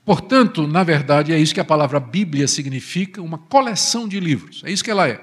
[0.05, 4.61] Portanto, na verdade, é isso que a palavra Bíblia significa, uma coleção de livros.
[4.63, 5.19] É isso que ela é.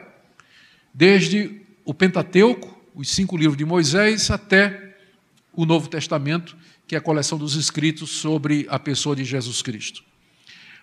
[0.93, 4.97] Desde o Pentateuco, os cinco livros de Moisés, até
[5.53, 6.57] o Novo Testamento,
[6.87, 10.03] que é a coleção dos escritos sobre a pessoa de Jesus Cristo.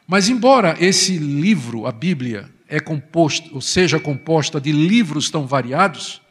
[0.08, 6.22] Mas, embora esse livro, a Bíblia, é composto, ou seja composta de livros tão variados,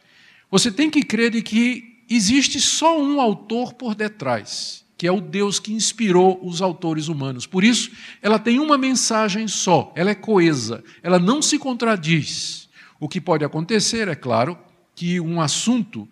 [0.49, 5.21] você tem que crer de que existe só um autor por detrás, que é o
[5.21, 7.47] Deus que inspirou os autores humanos.
[7.47, 7.89] Por isso,
[8.21, 12.67] ela tem uma mensagem só, ela é coesa, ela não se contradiz.
[12.99, 14.59] O que pode acontecer, é claro,
[14.93, 16.05] que um assunto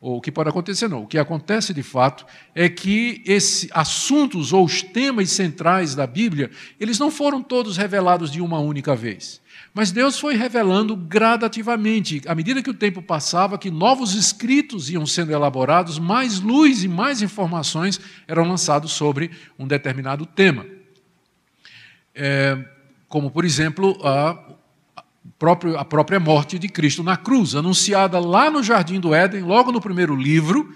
[0.00, 2.26] ou o que pode acontecer não, o que acontece de fato
[2.56, 8.32] é que esses assuntos ou os temas centrais da Bíblia, eles não foram todos revelados
[8.32, 9.40] de uma única vez.
[9.74, 15.04] Mas Deus foi revelando gradativamente, à medida que o tempo passava, que novos escritos iam
[15.04, 20.64] sendo elaborados, mais luz e mais informações eram lançados sobre um determinado tema.
[22.14, 22.56] É,
[23.08, 24.38] como, por exemplo, a,
[25.40, 29.72] próprio, a própria morte de Cristo na cruz, anunciada lá no Jardim do Éden, logo
[29.72, 30.72] no primeiro livro,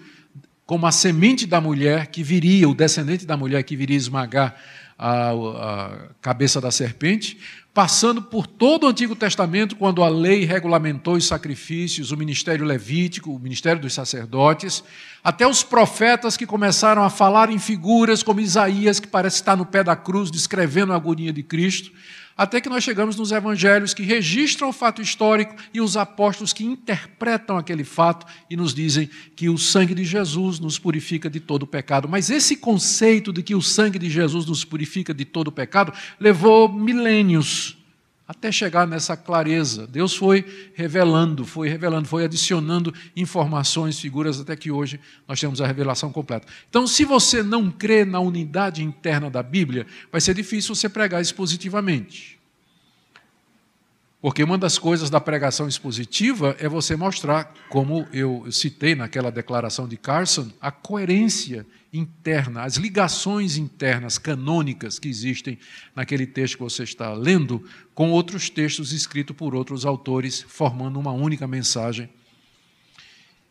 [0.67, 4.57] como a semente da mulher que viria, o descendente da mulher que viria esmagar
[4.99, 7.39] a, a cabeça da serpente,
[7.73, 13.33] passando por todo o Antigo Testamento, quando a lei regulamentou os sacrifícios, o ministério levítico,
[13.33, 14.83] o ministério dos sacerdotes,
[15.23, 19.65] até os profetas que começaram a falar em figuras, como Isaías, que parece estar no
[19.65, 21.93] pé da cruz, descrevendo a agonia de Cristo,
[22.39, 26.65] até que nós chegamos nos evangelhos que registram o fato histórico e os apóstolos que
[26.65, 31.67] interpretam aquele fato e nos dizem que o sangue de Jesus nos purifica de todo
[31.67, 32.09] pecado.
[32.09, 36.73] Mas esse conceito de que o sangue de Jesus nos purifica de todo pecado levou
[36.73, 37.78] milênios
[38.29, 39.87] até chegar nessa clareza.
[39.87, 45.67] Deus foi revelando, foi revelando, foi adicionando informações, figuras, até que hoje nós temos a
[45.67, 46.47] revelação completa.
[46.69, 51.23] Então, se você não crê na unidade interna da Bíblia, vai ser difícil você pregar
[51.23, 52.38] expositivamente.
[54.21, 59.87] Porque uma das coisas da pregação expositiva é você mostrar, como eu citei naquela declaração
[59.87, 65.57] de Carson, a coerência interna, as ligações internas canônicas que existem
[65.95, 67.65] naquele texto que você está lendo
[67.95, 72.11] com outros textos escritos por outros autores, formando uma única mensagem.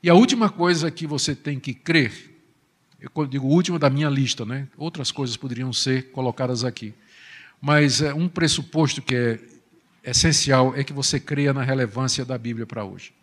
[0.03, 2.35] E a última coisa que você tem que crer
[2.99, 4.67] Eu digo última da minha lista, né?
[4.75, 6.93] Outras coisas poderiam ser colocadas aqui.
[7.61, 9.39] Mas é, um pressuposto que é
[10.03, 13.13] essencial é que você creia na relevância da Bíblia para hoje.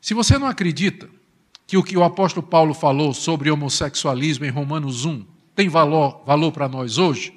[0.00, 1.08] Se você não acredita
[1.66, 5.24] que o que o apóstolo Paulo falou sobre homossexualismo em Romanos 1
[5.54, 7.32] tem valor, valor para nós hoje,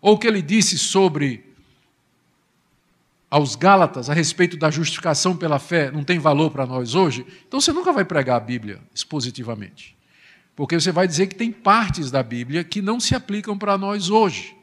[0.00, 1.44] ou o que ele disse sobre
[3.30, 7.60] aos Gálatas a respeito da justificação pela fé não tem valor para nós hoje, então
[7.60, 9.96] você nunca vai pregar a Bíblia expositivamente.
[10.56, 14.10] Porque você vai dizer que tem partes da Bíblia que não se aplicam para nós
[14.10, 14.56] hoje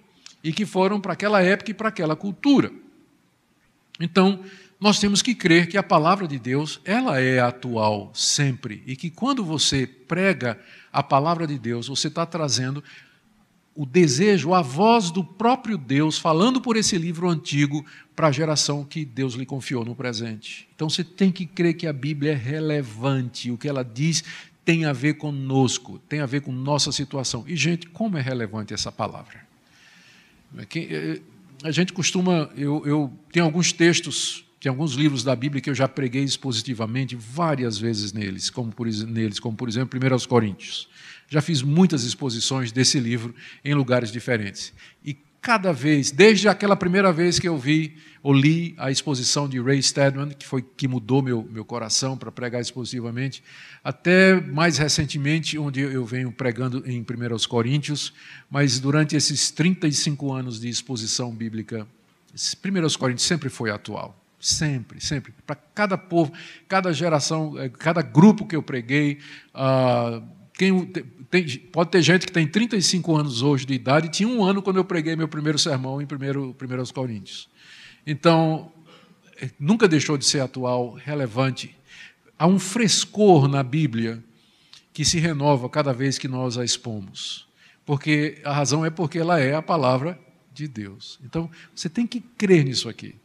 [0.43, 2.71] e que foram para aquela época e para aquela cultura.
[3.99, 4.43] Então,
[4.79, 9.09] nós temos que crer que a palavra de Deus, ela é atual sempre e que
[9.09, 10.59] quando você prega
[10.91, 12.83] a palavra de Deus, você está trazendo
[13.73, 17.85] o desejo, a voz do próprio Deus falando por esse livro antigo
[18.15, 20.67] para a geração que Deus lhe confiou no presente.
[20.75, 24.23] Então você tem que crer que a Bíblia é relevante, o que ela diz
[24.63, 27.43] tem a ver conosco, tem a ver com nossa situação.
[27.47, 29.45] E, gente, como é relevante essa palavra?
[31.65, 35.73] A gente costuma, eu, eu tenho alguns textos, tem alguns livros da Bíblia que eu
[35.73, 40.87] já preguei expositivamente várias vezes neles, como por, neles, como por exemplo 1 Coríntios.
[41.27, 44.73] Já fiz muitas exposições desse livro em lugares diferentes.
[45.03, 49.61] E cada vez, desde aquela primeira vez que eu vi ou li a exposição de
[49.61, 53.43] Ray Stedman, que foi que mudou meu, meu coração para pregar expositivamente,
[53.83, 57.05] até mais recentemente, onde eu venho pregando em 1
[57.47, 58.11] Coríntios,
[58.49, 61.85] mas durante esses 35 anos de exposição bíblica,
[62.33, 64.19] 1 Coríntios sempre foi atual.
[64.39, 65.31] Sempre, sempre.
[65.45, 66.33] Para cada povo,
[66.67, 69.19] cada geração, eh, cada grupo que eu preguei,
[69.53, 70.21] uh,
[70.57, 70.85] quem,
[71.29, 74.77] tem, pode ter gente que tem 35 anos hoje de idade tinha um ano quando
[74.77, 77.49] eu preguei meu primeiro sermão em 1 Coríntios.
[78.07, 78.71] Então,
[79.41, 81.75] eh, nunca deixou de ser atual, relevante.
[82.39, 84.23] Há um frescor na Bíblia
[84.93, 87.45] que se renova cada vez que nós a expomos.
[87.85, 90.17] Porque a razão é porque ela é a palavra
[90.53, 91.19] de Deus.
[91.23, 93.15] Então, você tem que crer nisso aqui.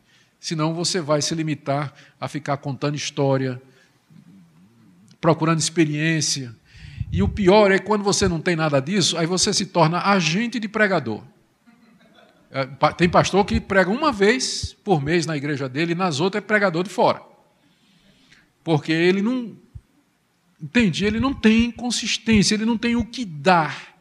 [0.40, 3.60] Senão você vai se limitar a ficar contando história,
[5.20, 6.54] procurando experiência,
[7.12, 10.60] e o pior é quando você não tem nada disso, aí você se torna agente
[10.60, 11.22] de pregador.
[12.50, 16.42] É, tem pastor que prega uma vez por mês na igreja dele, e nas outras
[16.42, 17.22] é pregador de fora.
[18.62, 19.56] Porque ele não.
[20.60, 21.04] Entende?
[21.04, 23.94] Ele não tem consistência, ele não tem o que dar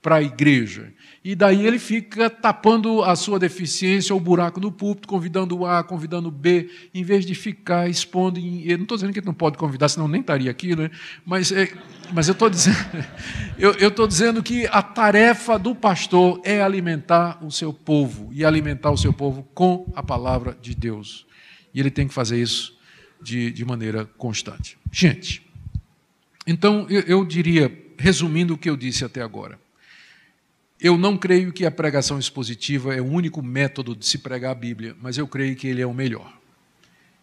[0.00, 0.92] para a igreja.
[1.28, 5.84] E daí ele fica tapando a sua deficiência, o buraco no púlpito, convidando o A,
[5.84, 8.40] convidando o B, em vez de ficar expondo.
[8.40, 10.90] Eu não estou dizendo que ele não pode convidar, senão nem estaria aqui, né?
[11.26, 11.70] mas, é...
[12.14, 12.78] mas eu estou dizendo,
[13.60, 18.96] eu dizendo que a tarefa do pastor é alimentar o seu povo, e alimentar o
[18.96, 21.26] seu povo com a palavra de Deus.
[21.74, 22.74] E ele tem que fazer isso
[23.20, 24.78] de, de maneira constante.
[24.90, 25.46] Gente,
[26.46, 29.58] então eu, eu diria, resumindo o que eu disse até agora,
[30.80, 34.54] eu não creio que a pregação expositiva é o único método de se pregar a
[34.54, 36.38] Bíblia, mas eu creio que ele é o melhor.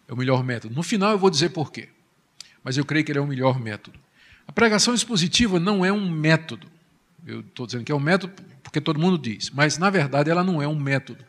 [0.06, 0.74] É o melhor método.
[0.74, 1.88] No final eu vou dizer por quê,
[2.62, 3.98] mas eu creio que ele é o melhor método.
[4.46, 6.68] A pregação expositiva não é um método.
[7.26, 10.44] Eu estou dizendo que é um método porque todo mundo diz, mas na verdade ela
[10.44, 11.24] não é um método.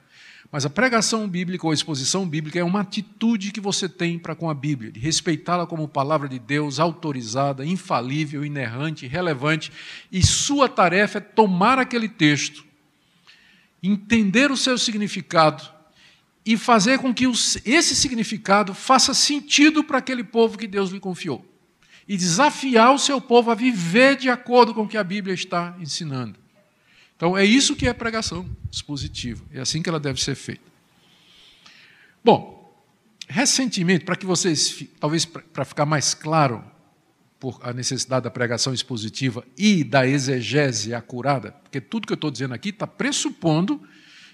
[0.51, 4.33] Mas a pregação bíblica ou a exposição bíblica é uma atitude que você tem para
[4.33, 9.71] com a Bíblia, de respeitá-la como palavra de Deus, autorizada, infalível, inerrante, relevante,
[10.09, 12.65] e sua tarefa é tomar aquele texto,
[13.83, 15.63] entender o seu significado
[16.45, 17.25] e fazer com que
[17.65, 21.45] esse significado faça sentido para aquele povo que Deus lhe confiou.
[22.07, 25.75] E desafiar o seu povo a viver de acordo com o que a Bíblia está
[25.77, 26.46] ensinando.
[27.17, 29.43] Então, é isso que é pregação expositiva.
[29.51, 30.61] É assim que ela deve ser feita.
[32.23, 32.57] Bom,
[33.27, 36.63] recentemente, para que vocês, talvez para ficar mais claro
[37.39, 42.31] por a necessidade da pregação expositiva e da exegese acurada, porque tudo que eu estou
[42.31, 43.81] dizendo aqui está pressupondo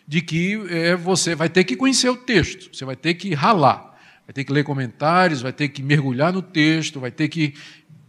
[0.08, 3.98] de que é, você vai ter que conhecer o texto, você vai ter que ralar,
[4.26, 7.54] vai ter que ler comentários, vai ter que mergulhar no texto, vai ter que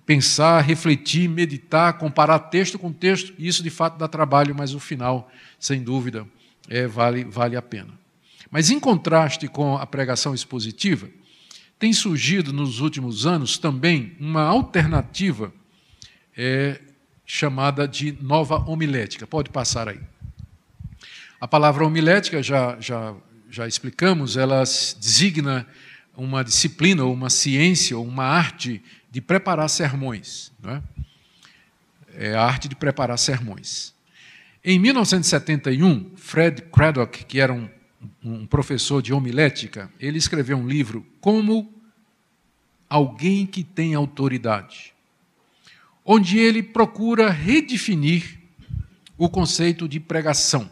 [0.07, 5.30] pensar, refletir, meditar, comparar texto com texto, isso de fato dá trabalho, mas o final,
[5.59, 6.26] sem dúvida,
[6.68, 7.92] é, vale, vale a pena.
[8.50, 11.09] Mas em contraste com a pregação expositiva,
[11.78, 15.52] tem surgido nos últimos anos também uma alternativa
[16.36, 16.80] é,
[17.26, 19.26] chamada de nova homilética.
[19.26, 20.00] Pode passar aí.
[21.40, 23.14] A palavra homilética, já, já,
[23.50, 25.66] já explicamos, ela designa
[26.16, 28.82] uma disciplina, ou uma ciência, ou uma arte
[29.14, 30.50] de preparar sermões.
[30.64, 32.30] É?
[32.30, 32.34] é?
[32.34, 33.94] a arte de preparar sermões.
[34.64, 37.70] Em 1971, Fred Craddock, que era um,
[38.24, 41.72] um professor de homilética, ele escreveu um livro Como
[42.90, 44.92] Alguém que tem Autoridade.
[46.04, 48.40] onde ele procura redefinir
[49.16, 50.68] o conceito de pregação.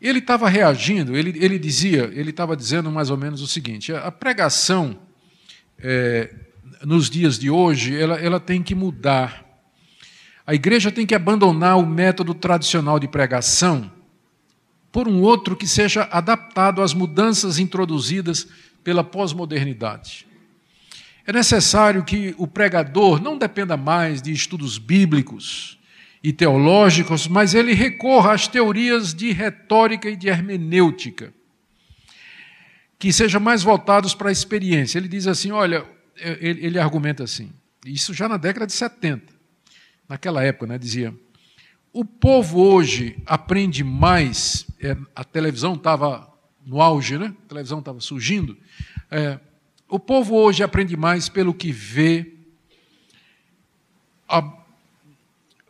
[0.00, 4.10] Ele estava reagindo, ele, ele dizia, ele estava dizendo mais ou menos o seguinte: a
[4.10, 4.98] pregação
[5.78, 6.34] é,
[6.84, 9.44] nos dias de hoje, ela, ela tem que mudar.
[10.46, 13.90] A igreja tem que abandonar o método tradicional de pregação
[14.90, 18.48] por um outro que seja adaptado às mudanças introduzidas
[18.82, 20.26] pela pós-modernidade.
[21.26, 25.78] É necessário que o pregador não dependa mais de estudos bíblicos
[26.22, 31.34] e teológicos, mas ele recorra às teorias de retórica e de hermenêutica,
[32.98, 34.98] que sejam mais voltados para a experiência.
[34.98, 35.84] Ele diz assim: olha,
[36.20, 37.52] ele, ele argumenta assim,
[37.84, 39.32] isso já na década de 70,
[40.08, 41.14] naquela época, né, dizia.
[41.92, 46.28] O povo hoje aprende mais, é, a televisão estava
[46.64, 47.34] no auge, né?
[47.44, 48.56] a televisão estava surgindo.
[49.10, 49.40] É,
[49.88, 52.34] o povo hoje aprende mais pelo que vê.
[54.28, 54.52] A,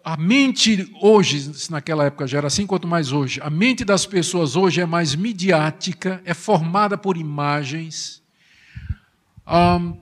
[0.05, 4.57] a mente hoje, naquela época já era assim, quanto mais hoje, a mente das pessoas
[4.57, 8.21] hoje é mais midiática, é formada por imagens.
[9.47, 9.97] Um,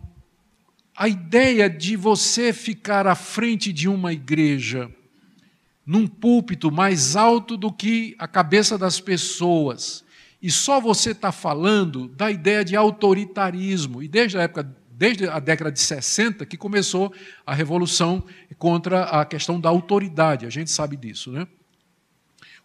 [0.96, 4.90] a ideia de você ficar à frente de uma igreja,
[5.84, 10.04] num púlpito mais alto do que a cabeça das pessoas,
[10.40, 14.02] e só você está falando da ideia de autoritarismo.
[14.02, 17.12] E desde a época, desde a década de 60, que começou
[17.44, 18.22] a revolução
[18.58, 20.46] contra a questão da autoridade.
[20.46, 21.46] A gente sabe disso, né?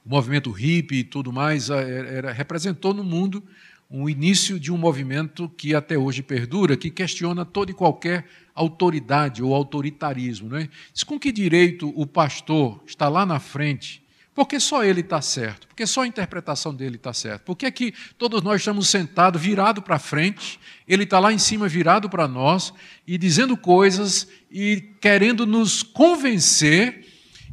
[0.06, 3.44] O movimento hippie e tudo mais eh, era, representou no mundo
[3.92, 8.26] um início de um movimento que até hoje perdura, que questiona toda e qualquer
[8.56, 10.50] autoridade ou autoritarismo.
[10.50, 10.70] Né?
[10.94, 14.02] Diz, com que direito o pastor está lá na frente
[14.34, 15.68] porque só ele está certo?
[15.68, 17.40] Porque só a interpretação dele está certa?
[17.40, 21.38] Por que é que todos nós estamos sentados, virado para frente, ele está lá em
[21.38, 22.74] cima, virado para nós,
[23.06, 27.01] e dizendo coisas e querendo nos convencer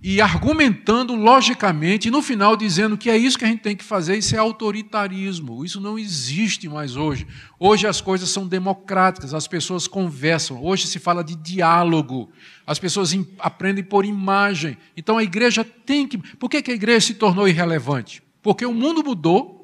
[0.00, 3.82] e argumentando logicamente, e no final dizendo que é isso que a gente tem que
[3.82, 5.64] fazer, isso é autoritarismo.
[5.64, 7.26] Isso não existe mais hoje.
[7.58, 10.62] Hoje as coisas são democráticas, as pessoas conversam.
[10.62, 12.30] Hoje se fala de diálogo.
[12.64, 14.76] As pessoas aprendem por imagem.
[14.96, 16.16] Então a igreja tem que.
[16.16, 18.22] Por que a igreja se tornou irrelevante?
[18.40, 19.58] Porque o mundo mudou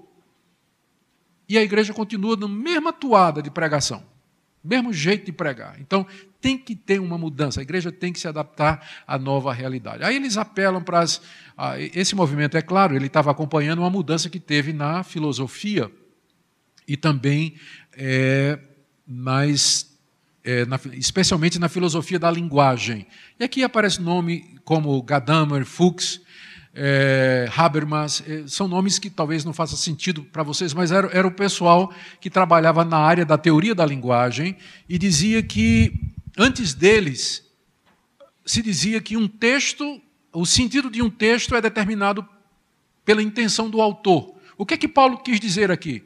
[1.49, 4.03] e a igreja continua na mesma toada de pregação,
[4.65, 5.77] mesmo jeito de pregar.
[5.81, 6.07] Então
[6.41, 10.03] tem que ter uma mudança, a igreja tem que se adaptar à nova realidade.
[10.03, 11.21] Aí eles apelam para as.
[11.95, 15.91] esse movimento, é claro, ele estava acompanhando uma mudança que teve na filosofia
[16.87, 17.55] e também
[17.97, 18.59] é,
[19.07, 19.99] nas,
[20.43, 23.07] é, na, especialmente na filosofia da linguagem.
[23.39, 26.21] E aqui aparece nome como Gadamer, Fuchs,
[26.75, 31.27] é, Habermas, é, são nomes que talvez não façam sentido para vocês, mas era, era
[31.27, 34.57] o pessoal que trabalhava na área da teoria da linguagem
[34.89, 37.45] e dizia que Antes deles,
[38.45, 40.03] se dizia que um texto,
[40.33, 42.29] o sentido de um texto é determinado
[43.05, 44.35] pela intenção do autor.
[44.57, 46.03] O que é que Paulo quis dizer aqui?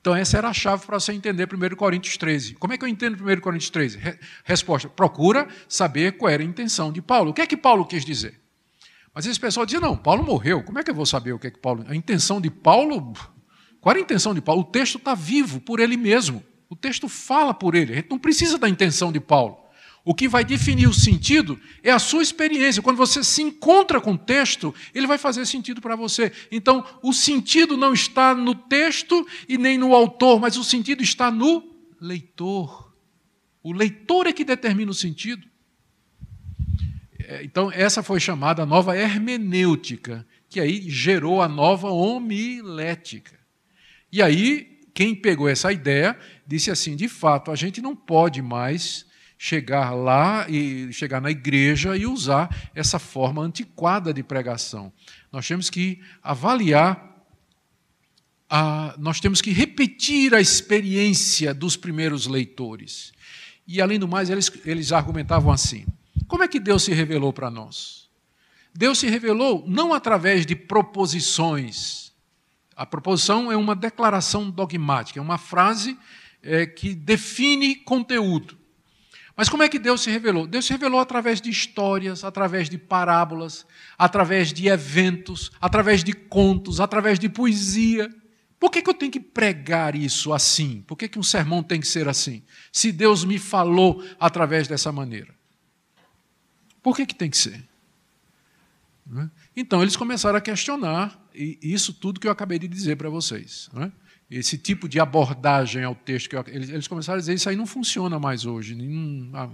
[0.00, 2.54] Então, essa era a chave para você entender 1 Coríntios 13.
[2.54, 4.00] Como é que eu entendo 1 Coríntios 13?
[4.44, 7.30] Resposta: procura saber qual era a intenção de Paulo.
[7.30, 8.40] O que é que Paulo quis dizer?
[9.18, 10.62] Mas esse pessoal dizia: não, Paulo morreu.
[10.62, 11.84] Como é que eu vou saber o que é que Paulo.
[11.88, 13.14] A intenção de Paulo.
[13.80, 14.60] Qual era a intenção de Paulo?
[14.60, 16.40] O texto está vivo por ele mesmo.
[16.70, 17.94] O texto fala por ele.
[17.94, 19.58] A gente não precisa da intenção de Paulo.
[20.04, 22.80] O que vai definir o sentido é a sua experiência.
[22.80, 26.30] Quando você se encontra com o texto, ele vai fazer sentido para você.
[26.52, 31.28] Então, o sentido não está no texto e nem no autor, mas o sentido está
[31.28, 32.94] no leitor.
[33.64, 35.47] O leitor é que determina o sentido.
[37.30, 43.38] É, então, essa foi chamada nova hermenêutica, que aí gerou a nova homilética.
[44.10, 49.04] E aí, quem pegou essa ideia disse assim: de fato, a gente não pode mais
[49.36, 54.90] chegar lá e chegar na igreja e usar essa forma antiquada de pregação.
[55.30, 57.14] Nós temos que avaliar,
[58.48, 63.12] a, nós temos que repetir a experiência dos primeiros leitores.
[63.66, 65.84] E, além do mais, eles, eles argumentavam assim:
[66.28, 68.08] como é que Deus se revelou para nós?
[68.74, 72.12] Deus se revelou não através de proposições.
[72.76, 75.98] A proposição é uma declaração dogmática, é uma frase
[76.42, 78.56] é, que define conteúdo.
[79.34, 80.46] Mas como é que Deus se revelou?
[80.46, 83.64] Deus se revelou através de histórias, através de parábolas,
[83.96, 88.12] através de eventos, através de contos, através de poesia.
[88.58, 90.82] Por que, que eu tenho que pregar isso assim?
[90.86, 92.42] Por que, que um sermão tem que ser assim?
[92.72, 95.37] Se Deus me falou através dessa maneira.
[96.88, 97.62] Por que, que tem que ser?
[99.14, 99.28] É?
[99.54, 103.68] Então, eles começaram a questionar isso tudo que eu acabei de dizer para vocês.
[103.74, 103.92] Não é?
[104.30, 107.66] esse tipo de abordagem ao texto, que eu, eles, começaram a dizer isso aí não
[107.66, 108.74] funciona mais hoje.
[109.34, 109.50] Ah,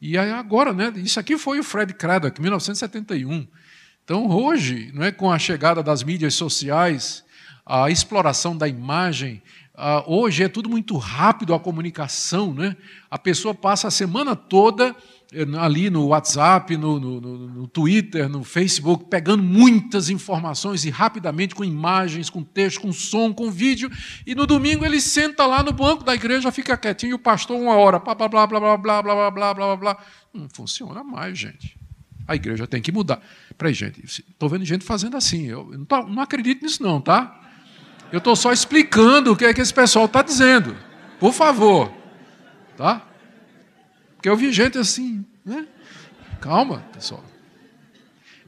[0.00, 3.48] E agora, né, isso aqui foi o Fred Craddock, 1971.
[4.04, 7.24] Então, hoje, não é, com a chegada das mídias sociais,
[7.66, 9.42] a exploração da imagem,
[10.06, 12.76] hoje é tudo muito rápido a comunicação, né?
[13.10, 14.94] A pessoa passa a semana toda
[15.60, 21.62] ali no WhatsApp, no, no, no, Twitter, no Facebook, pegando muitas informações e rapidamente com
[21.62, 23.90] imagens, com texto, com som, com vídeo,
[24.26, 27.60] e no domingo ele senta lá no banco da igreja, fica quietinho, e o pastor
[27.60, 29.98] uma hora, blá, blá, blá, blá, blá, blá, blá, blá, blá, blá.
[30.32, 31.76] Não funciona mais, gente.
[32.26, 33.20] A igreja tem que mudar.
[33.56, 37.38] Peraí, gente, estou vendo gente fazendo assim, eu não, tô, não acredito nisso não, tá?
[38.10, 40.74] Eu estou só explicando o que é que esse pessoal está dizendo.
[41.20, 41.92] Por favor.
[42.76, 43.07] Tá?
[44.18, 45.64] Porque eu vi gente assim, né?
[46.40, 47.24] Calma, pessoal.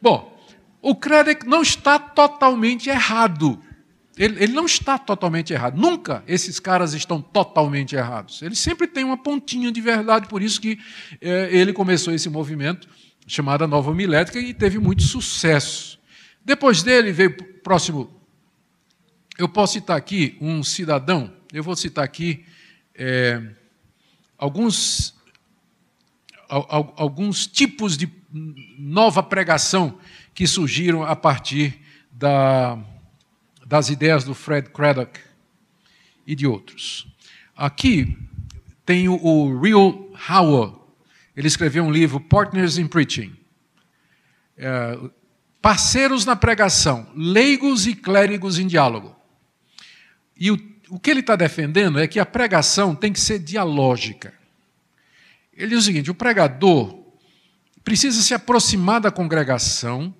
[0.02, 0.36] Bom,
[0.82, 3.62] o Kredek não está totalmente errado.
[4.18, 5.80] Ele, ele, não está totalmente errado.
[5.80, 8.42] Nunca esses caras estão totalmente errados.
[8.42, 10.76] Ele sempre tem uma pontinha de verdade, por isso que
[11.20, 12.88] é, ele começou esse movimento
[13.24, 16.00] chamado Nova Milética e teve muito sucesso.
[16.44, 18.10] Depois dele veio o próximo.
[19.38, 22.44] Eu posso citar aqui um cidadão, eu vou citar aqui
[22.92, 23.40] é,
[24.36, 25.19] alguns
[26.51, 28.11] alguns tipos de
[28.78, 29.98] nova pregação
[30.34, 31.80] que surgiram a partir
[32.11, 32.78] da,
[33.64, 35.20] das ideias do Fred Craddock
[36.26, 37.07] e de outros.
[37.57, 38.16] Aqui
[38.84, 40.76] tem o, Real Howard,
[41.36, 43.36] ele escreveu um livro, Partners in Preaching.
[44.57, 44.98] É,
[45.62, 49.14] parceiros na pregação, leigos e clérigos em diálogo.
[50.36, 54.39] E o, o que ele está defendendo é que a pregação tem que ser dialógica.
[55.61, 56.98] Ele diz o seguinte: o pregador
[57.84, 60.14] precisa se aproximar da congregação,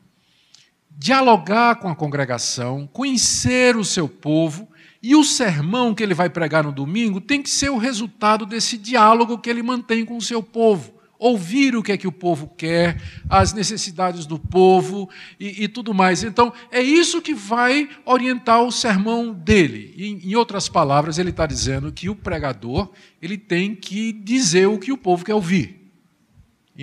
[0.91, 4.69] dialogar com a congregação, conhecer o seu povo,
[5.03, 8.77] e o sermão que ele vai pregar no domingo tem que ser o resultado desse
[8.77, 12.49] diálogo que ele mantém com o seu povo ouvir o que é que o povo
[12.57, 15.09] quer, as necessidades do povo
[15.39, 16.25] e, e tudo mais.
[16.25, 19.95] Então, é isso que vai orientar o sermão dele.
[20.25, 22.91] Em, outras palavras, ele está dizendo que o pregador
[23.21, 25.79] ele tem que dizer o que o povo quer ouvir.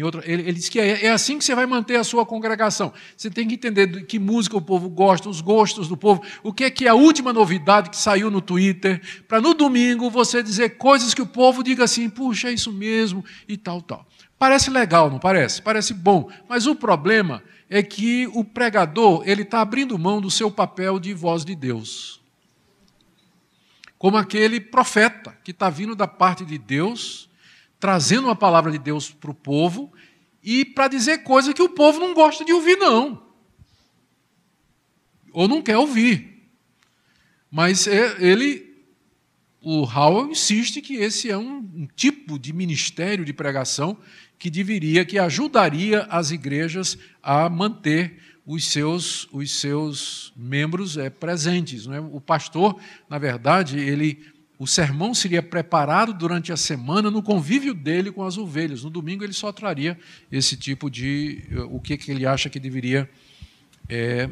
[0.03, 2.93] Outro, ele, ele diz que é, é, assim que você vai manter a sua congregação.
[3.15, 6.65] Você tem que entender que música o povo gosta, os gostos do povo, o que
[6.65, 10.77] é que é a última novidade que saiu no Twitter, para no domingo você dizer
[10.77, 14.05] coisas que o povo diga assim, puxa, é isso mesmo, e tal, tal.
[14.37, 15.61] Parece legal, não parece?
[15.61, 16.29] Parece bom.
[16.47, 21.13] Mas o problema é que o pregador ele está abrindo mão do seu papel de
[21.13, 22.21] voz de Deus.
[23.97, 27.29] Como aquele profeta que está vindo da parte de Deus,
[27.79, 29.91] trazendo uma palavra de Deus para o povo
[30.43, 33.23] e para dizer coisas que o povo não gosta de ouvir, não.
[35.33, 36.47] Ou não quer ouvir.
[37.49, 38.66] Mas é, ele
[39.69, 43.97] o Howell insiste que esse é um, um, tipo de ministério de pregação
[44.39, 51.85] que deveria, que ajudaria as igrejas a manter os seus, os seus membros é, presentes.
[51.85, 51.99] É?
[51.99, 54.25] O pastor, na verdade, ele,
[54.57, 58.85] o sermão seria preparado durante a semana no convívio dele com as ovelhas.
[58.85, 59.99] No domingo ele só traria
[60.31, 63.09] esse tipo de eh, o que, que ele acha que deveria
[63.89, 64.29] é,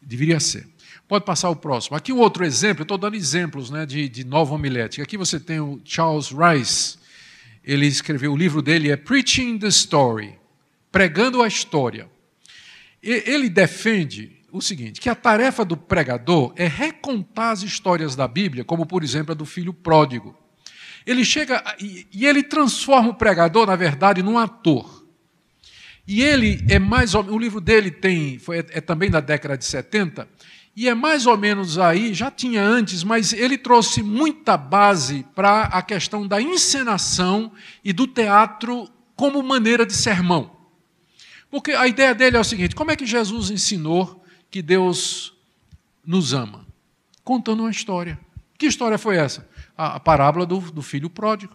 [0.00, 0.68] deveria ser.
[1.06, 1.96] Pode passar o próximo.
[1.96, 5.02] Aqui um outro exemplo, estou dando exemplos né, de, de nova homilética.
[5.02, 6.98] Aqui você tem o Charles Rice,
[7.62, 10.38] ele escreveu, o livro dele é Preaching the Story,
[10.90, 12.08] pregando a história.
[13.02, 18.64] Ele defende o seguinte, que a tarefa do pregador é recontar as histórias da Bíblia,
[18.64, 20.38] como por exemplo a do filho pródigo.
[21.04, 25.04] Ele chega e, e ele transforma o pregador, na verdade, num ator.
[26.06, 29.64] E ele é mais o livro dele tem foi, é, é também da década de
[29.64, 30.28] 70,
[30.76, 35.64] e é mais ou menos aí, já tinha antes, mas ele trouxe muita base para
[35.64, 37.52] a questão da encenação
[37.84, 40.50] e do teatro como maneira de sermão.
[41.48, 45.32] Porque a ideia dele é o seguinte: como é que Jesus ensinou que Deus
[46.04, 46.66] nos ama?
[47.22, 48.18] Contando uma história.
[48.58, 49.48] Que história foi essa?
[49.76, 51.54] A, a parábola do, do filho pródigo.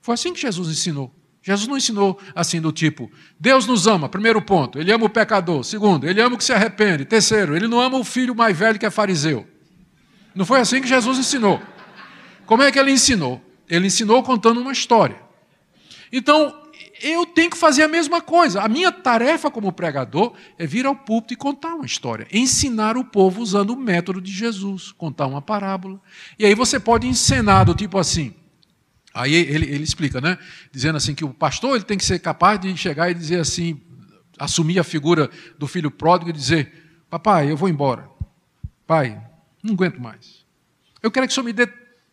[0.00, 1.12] Foi assim que Jesus ensinou.
[1.48, 5.64] Jesus não ensinou assim do tipo, Deus nos ama, primeiro ponto, ele ama o pecador,
[5.64, 8.78] segundo, ele ama o que se arrepende, terceiro, ele não ama o filho mais velho
[8.78, 9.46] que é fariseu.
[10.34, 11.58] Não foi assim que Jesus ensinou.
[12.44, 13.40] Como é que ele ensinou?
[13.68, 15.16] Ele ensinou contando uma história.
[16.12, 16.54] Então,
[17.00, 18.60] eu tenho que fazer a mesma coisa.
[18.60, 23.04] A minha tarefa como pregador é vir ao púlpito e contar uma história, ensinar o
[23.04, 25.98] povo usando o método de Jesus, contar uma parábola.
[26.38, 28.34] E aí você pode encenar do tipo assim:
[29.14, 30.38] Aí ele, ele explica, né?
[30.70, 33.80] Dizendo assim que o pastor ele tem que ser capaz de chegar e dizer assim,
[34.38, 36.72] assumir a figura do filho pródigo e dizer:
[37.10, 38.08] Papai, eu vou embora.
[38.86, 39.20] Pai,
[39.62, 40.44] não aguento mais.
[41.02, 41.68] Eu quero que o senhor me dê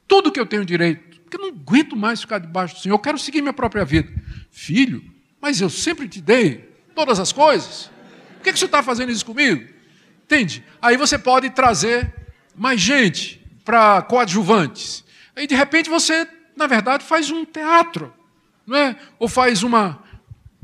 [0.08, 1.20] tudo que eu tenho direito.
[1.22, 4.12] porque eu não aguento mais ficar debaixo do Senhor, eu quero seguir minha própria vida.
[4.52, 5.04] Filho,
[5.42, 7.90] mas eu sempre te dei todas as coisas.
[8.36, 9.68] Por que, que você está fazendo isso comigo?
[10.24, 10.64] Entende?
[10.82, 12.14] Aí você pode trazer
[12.56, 15.04] mais gente para coadjuvantes.
[15.36, 18.14] Aí, de repente, você, na verdade, faz um teatro,
[18.66, 18.96] não é?
[19.20, 20.04] ou faz uma,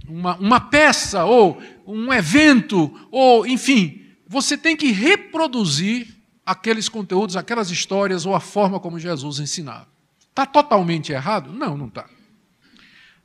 [0.08, 6.08] uma, uma peça, ou um evento, ou, enfim, você tem que reproduzir
[6.46, 9.88] aqueles conteúdos, aquelas histórias, ou a forma como Jesus ensinava.
[10.30, 11.52] Está totalmente errado?
[11.52, 12.06] Não, não está.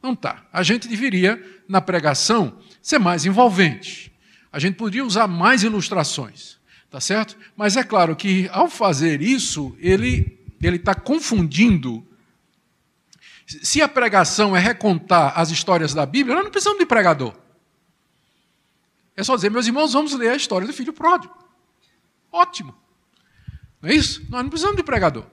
[0.02, 0.44] Não está.
[0.52, 4.12] A gente deveria, na pregação, ser mais envolvente.
[4.52, 6.58] A gente poderia usar mais ilustrações,
[6.90, 7.36] tá certo?
[7.56, 12.05] Mas é claro que, ao fazer isso, ele ele está confundindo.
[13.46, 17.32] Se a pregação é recontar as histórias da Bíblia, nós não precisamos de pregador.
[19.16, 21.34] É só dizer, meus irmãos, vamos ler a história do filho pródigo.
[22.32, 22.74] Ótimo.
[23.80, 24.20] Não é isso?
[24.28, 25.24] Nós não precisamos de pregador.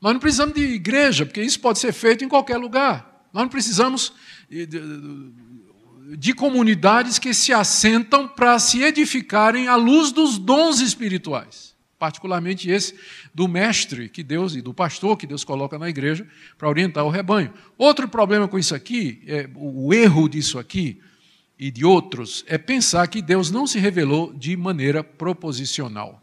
[0.00, 3.28] Nós não precisamos de igreja, porque isso pode ser feito em qualquer lugar.
[3.32, 4.12] Nós não precisamos
[4.50, 4.80] de, de,
[6.16, 11.75] de comunidades que se assentam para se edificarem à luz dos dons espirituais.
[11.98, 12.94] Particularmente esse
[13.34, 16.26] do mestre que Deus e do pastor que Deus coloca na igreja
[16.58, 17.52] para orientar o rebanho.
[17.78, 21.00] Outro problema com isso aqui, é, o erro disso aqui,
[21.58, 26.22] e de outros é pensar que Deus não se revelou de maneira proposicional.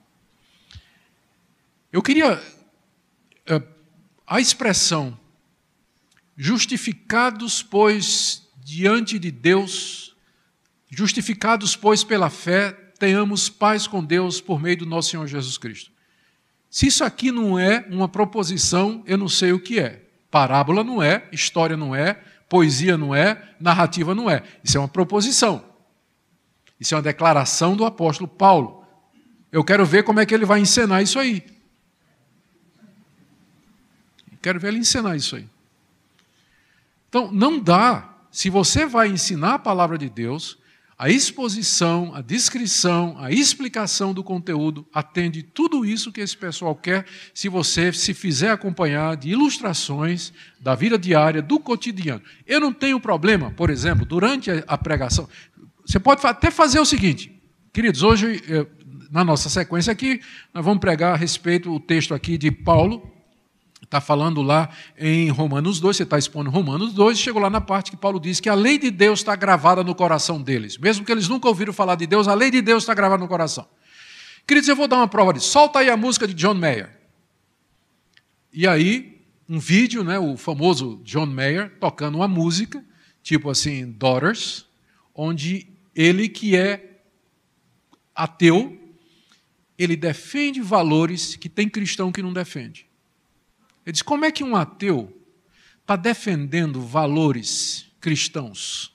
[1.92, 2.42] Eu queria.
[3.46, 3.62] Eh,
[4.26, 5.20] a expressão
[6.36, 10.16] justificados, pois, diante de Deus,
[10.90, 12.72] justificados, pois, pela fé,
[13.04, 15.92] tenhamos paz com Deus por meio do nosso Senhor Jesus Cristo.
[16.70, 20.08] Se isso aqui não é uma proposição, eu não sei o que é.
[20.32, 22.14] Parábola não é, história não é,
[22.48, 24.42] Poesia não é, narrativa não é.
[24.64, 25.66] Isso é uma proposição.
[26.80, 28.86] Isso é uma declaração do apóstolo Paulo.
[29.52, 31.44] Eu quero ver como é que ele vai ensinar isso aí.
[34.42, 35.50] Quero ver ele ensinar isso aí.
[37.10, 38.16] Então, não dá.
[38.32, 40.58] Se você vai ensinar a palavra de Deus,
[40.98, 47.06] a exposição, a descrição, a explicação do conteúdo atende tudo isso que esse pessoal quer,
[47.34, 52.22] se você se fizer acompanhar de ilustrações da vida diária, do cotidiano.
[52.46, 55.28] Eu não tenho problema, por exemplo, durante a pregação.
[55.86, 57.42] Você pode até fazer o seguinte,
[57.74, 58.66] queridos, hoje, eh,
[59.12, 60.22] na nossa sequência aqui,
[60.54, 63.13] nós vamos pregar a respeito do texto aqui de Paulo,
[63.94, 67.92] Está falando lá em Romanos 2, você está expondo Romanos 2, chegou lá na parte
[67.92, 70.80] que Paulo diz que a lei de Deus está gravada no coração deles.
[70.80, 73.28] Mesmo que eles nunca ouviram falar de Deus, a lei de Deus está gravada no
[73.28, 73.68] coração.
[74.48, 75.50] Queridos, eu vou dar uma prova disso.
[75.50, 76.90] Solta aí a música de John Mayer.
[78.52, 82.84] E aí, um vídeo, né, o famoso John Mayer, tocando uma música,
[83.22, 84.66] tipo assim, Daughters,
[85.14, 86.98] onde ele que é
[88.16, 88.76] ateu,
[89.78, 92.92] ele defende valores que tem cristão que não defende.
[93.86, 95.12] Ele diz: como é que um ateu
[95.82, 98.94] está defendendo valores cristãos?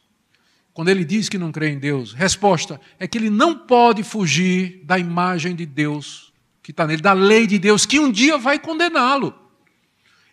[0.72, 4.82] Quando ele diz que não crê em Deus, resposta é que ele não pode fugir
[4.84, 6.32] da imagem de Deus
[6.62, 9.34] que está nele, da lei de Deus, que um dia vai condená-lo.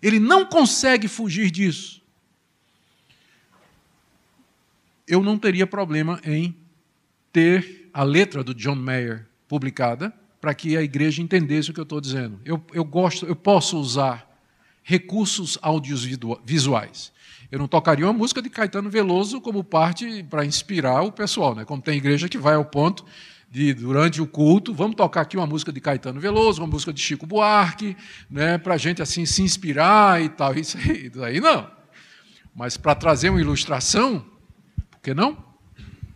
[0.02, 2.02] Ele não consegue fugir disso.
[5.08, 6.54] Eu não teria problema em
[7.32, 11.84] ter a letra do John Mayer publicada para que a igreja entendesse o que eu
[11.84, 12.40] estou dizendo.
[12.44, 14.35] Eu, eu gosto, eu posso usar
[14.88, 17.12] recursos audiovisuais.
[17.52, 21.66] Eu não tocaria uma música de Caetano Veloso como parte para inspirar o pessoal, né?
[21.66, 23.04] como tem igreja que vai ao ponto
[23.50, 27.02] de, durante o culto, vamos tocar aqui uma música de Caetano Veloso, uma música de
[27.02, 27.98] Chico Buarque,
[28.30, 28.60] né?
[28.60, 30.54] para a gente assim se inspirar e tal.
[30.56, 31.68] Isso aí, isso aí não.
[32.54, 34.24] Mas para trazer uma ilustração,
[34.92, 35.44] por que não?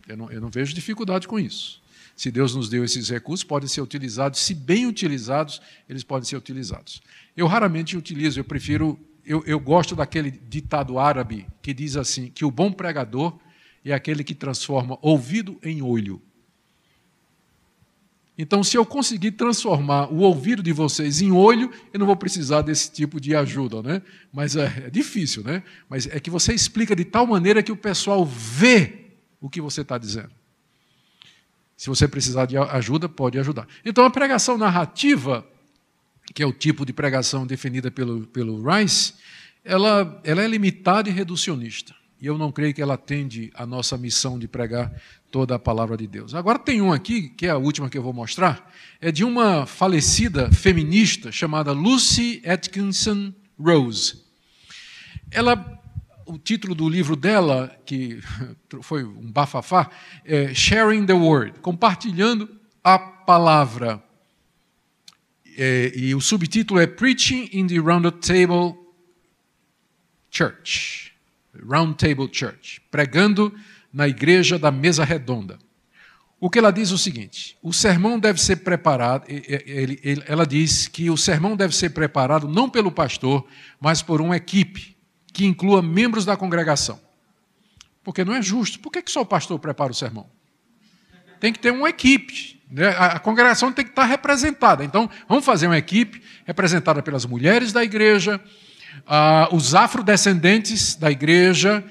[0.06, 0.30] Eu, não?
[0.30, 1.80] eu não vejo dificuldade com isso.
[2.20, 6.36] Se Deus nos deu esses recursos, podem ser utilizados, se bem utilizados, eles podem ser
[6.36, 7.00] utilizados.
[7.36, 12.44] Eu raramente utilizo, eu prefiro, eu, eu gosto daquele ditado árabe que diz assim: que
[12.44, 13.38] o bom pregador
[13.84, 16.20] é aquele que transforma ouvido em olho.
[18.42, 22.62] Então, se eu conseguir transformar o ouvido de vocês em olho, eu não vou precisar
[22.62, 24.00] desse tipo de ajuda, né?
[24.32, 25.62] Mas é, é difícil, né?
[25.90, 29.10] Mas é que você explica de tal maneira que o pessoal vê
[29.42, 30.30] o que você está dizendo.
[31.76, 33.68] Se você precisar de ajuda, pode ajudar.
[33.84, 35.46] Então, a pregação narrativa
[36.34, 39.14] que é o tipo de pregação definida pelo, pelo Rice,
[39.64, 41.94] ela, ela é limitada e reducionista.
[42.20, 44.92] E eu não creio que ela atende a nossa missão de pregar
[45.30, 46.34] toda a palavra de Deus.
[46.34, 48.70] Agora tem um aqui, que é a última que eu vou mostrar,
[49.00, 54.22] é de uma falecida feminista chamada Lucy Atkinson Rose.
[55.30, 55.80] Ela
[56.30, 58.20] o título do livro dela, que
[58.82, 59.90] foi um bafafá,
[60.24, 62.48] é Sharing the Word, compartilhando
[62.84, 64.02] a palavra.
[65.62, 68.78] É, e o subtítulo é Preaching in the Rounded Table
[70.30, 71.12] Church,
[71.68, 73.54] Round Table Church, pregando
[73.92, 75.58] na igreja da mesa redonda.
[76.40, 79.26] O que ela diz é o seguinte: o sermão deve ser preparado.
[79.28, 83.46] Ele, ele, ela diz que o sermão deve ser preparado não pelo pastor,
[83.78, 84.96] mas por uma equipe
[85.30, 86.98] que inclua membros da congregação.
[88.02, 88.80] Porque não é justo.
[88.80, 90.26] Por que, que só o pastor prepara o sermão?
[91.38, 92.58] Tem que ter uma equipe.
[92.70, 92.88] Né?
[92.96, 94.84] A, congregação tem que estar representada.
[94.84, 98.40] Então, vamos fazer uma equipe representada pelas mulheres da igreja,
[99.50, 101.82] os afrodescendentes da igreja,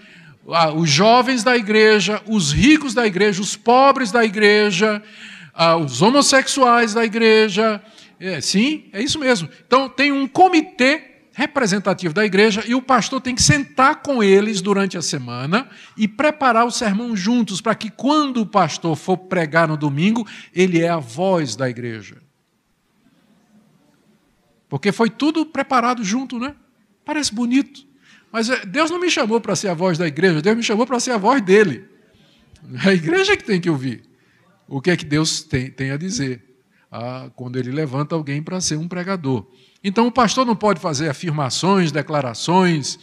[0.76, 5.02] os jovens da igreja, os ricos da igreja, os pobres da igreja,
[5.84, 7.82] os homossexuais da igreja.
[8.20, 9.50] É, sim, é isso mesmo.
[9.66, 11.09] Então, tem um comitê
[11.40, 16.06] representativo da igreja e o pastor tem que sentar com eles durante a semana e
[16.06, 20.90] preparar o sermão juntos, para que quando o pastor for pregar no domingo, ele é
[20.90, 22.18] a voz da igreja.
[24.68, 26.54] Porque foi tudo preparado junto, né?
[27.06, 27.88] Parece bonito.
[28.34, 30.86] Mas é, Deus não me chamou para ser a voz da igreja, Deus me chamou
[30.86, 31.88] para ser a voz dele.
[32.84, 34.04] É a igreja que tem que ouvir
[34.68, 36.44] o que é que Deus tem, tem a dizer
[36.92, 39.48] ah, quando ele levanta alguém para ser um pregador.
[39.84, 43.00] Então o pastor não pode fazer afirmações, declarações,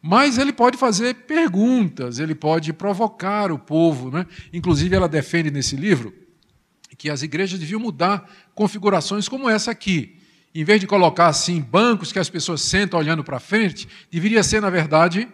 [0.00, 4.10] mas ele pode fazer perguntas, ele pode provocar o povo.
[4.10, 4.26] Né?
[4.52, 6.14] Inclusive, ela defende nesse livro
[6.96, 10.18] que as igrejas deviam mudar configurações como essa aqui
[10.54, 14.60] em vez de colocar assim bancos que as pessoas sentam olhando para frente, deveria ser,
[14.60, 15.28] na verdade,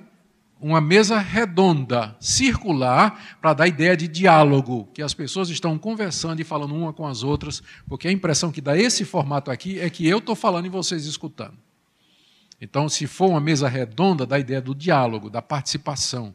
[0.60, 6.44] uma mesa redonda, circular, para dar ideia de diálogo, que as pessoas estão conversando e
[6.44, 10.06] falando uma com as outras, porque a impressão que dá esse formato aqui é que
[10.06, 11.56] eu estou falando e vocês escutando.
[12.60, 16.34] Então, se for uma mesa redonda, dá a ideia do diálogo, da participação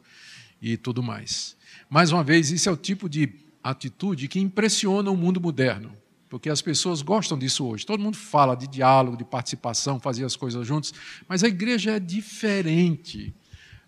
[0.62, 1.58] e tudo mais.
[1.90, 3.30] Mais uma vez, isso é o tipo de
[3.62, 5.92] atitude que impressiona o mundo moderno
[6.34, 7.86] porque as pessoas gostam disso hoje.
[7.86, 10.92] Todo mundo fala de diálogo, de participação, fazer as coisas juntos,
[11.28, 13.32] mas a igreja é diferente.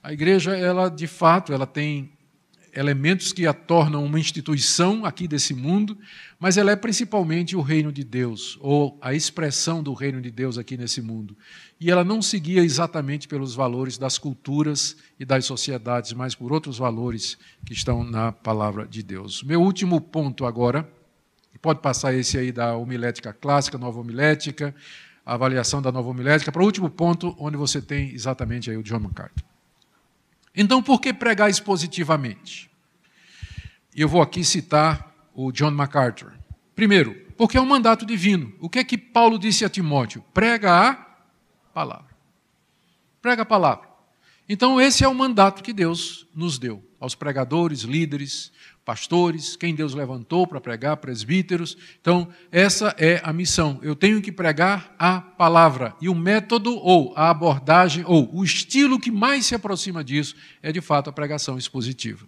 [0.05, 2.11] A igreja, ela de fato, ela tem
[2.75, 5.97] elementos que a tornam uma instituição aqui desse mundo,
[6.39, 10.59] mas ela é principalmente o reino de Deus, ou a expressão do reino de Deus
[10.59, 11.35] aqui nesse mundo.
[11.81, 16.77] E ela não seguia exatamente pelos valores das culturas e das sociedades, mas por outros
[16.77, 17.35] valores
[17.65, 19.41] que estão na palavra de Deus.
[19.41, 20.87] Meu último ponto agora
[21.65, 24.75] Pode passar esse aí da homilética clássica, nova homilética,
[25.25, 28.99] avaliação da nova homilética, para o último ponto, onde você tem exatamente aí o John
[28.99, 29.54] MacArthur.
[30.55, 32.69] Então, por que pregar expositivamente?
[33.95, 36.33] Eu vou aqui citar o John MacArthur.
[36.75, 38.53] Primeiro, porque é um mandato divino.
[38.59, 40.23] O que é que Paulo disse a Timóteo?
[40.33, 40.93] Prega a
[41.73, 42.15] palavra.
[43.21, 43.87] Prega a palavra.
[44.47, 48.51] Então, esse é o mandato que Deus nos deu aos pregadores, líderes,
[48.85, 51.75] pastores, quem Deus levantou para pregar, presbíteros.
[51.99, 53.79] Então, essa é a missão.
[53.81, 55.95] Eu tenho que pregar a palavra.
[55.99, 60.71] E o método, ou a abordagem, ou o estilo que mais se aproxima disso é,
[60.71, 62.27] de fato, a pregação expositiva.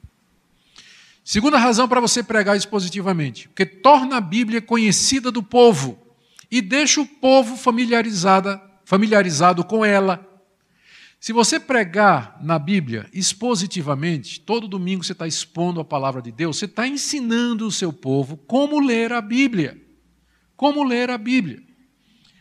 [1.23, 5.99] Segunda razão para você pregar expositivamente, porque torna a Bíblia conhecida do povo
[6.49, 10.26] e deixa o povo familiarizado com ela,
[11.19, 16.57] se você pregar na Bíblia expositivamente, todo domingo você está expondo a palavra de Deus,
[16.57, 19.81] você está ensinando o seu povo como ler a Bíblia.
[20.55, 21.61] Como ler a Bíblia.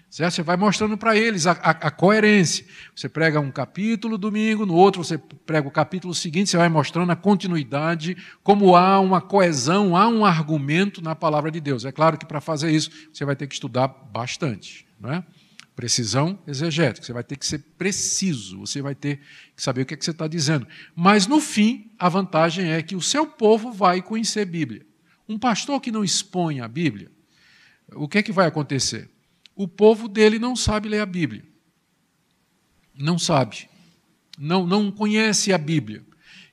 [0.09, 0.35] Certo?
[0.35, 2.64] Você vai mostrando para eles a, a, a, coerência.
[2.95, 7.12] Você prega um capítulo domingo, no outro você prega o capítulo seguinte, você vai mostrando
[7.12, 11.85] a continuidade, como há uma coesão, há um argumento na palavra de Deus.
[11.85, 14.87] É claro que para fazer isso você vai ter que estudar bastante.
[14.99, 15.24] Não é?
[15.77, 17.07] Precisão exegética.
[17.07, 19.20] Você vai ter que ser preciso, você vai ter
[19.55, 20.66] que saber o que, é que você está dizendo.
[20.95, 24.87] Mas, no fim, a vantagem é que o seu povo vai conhecer a Bíblia.
[25.29, 27.11] Um pastor que não expõe a Bíblia,
[27.93, 29.11] o que é que vai acontecer?
[29.55, 31.45] O povo dele não sabe ler a Bíblia.
[32.99, 33.68] Não sabe.
[34.39, 36.05] Não, não conhece a Bíblia.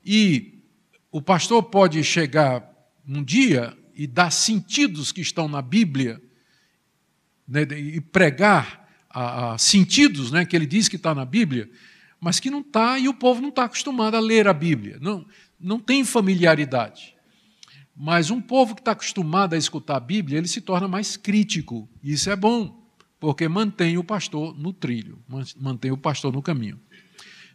[0.06, 0.62] E
[1.12, 2.70] o pastor pode chegar
[3.08, 6.22] um dia e dar sentidos que estão na Bíblia
[7.48, 8.83] né, e pregar
[9.14, 11.70] a, a sentidos né, que ele diz que está na Bíblia,
[12.20, 15.26] mas que não está e o povo não está acostumado a ler a Bíblia, não,
[15.60, 17.14] não tem familiaridade.
[17.96, 21.88] Mas um povo que está acostumado a escutar a Bíblia, ele se torna mais crítico.
[22.04, 22.84] Isso é bom,
[23.20, 25.20] porque mantém o pastor no trilho,
[25.60, 26.80] mantém o pastor no caminho.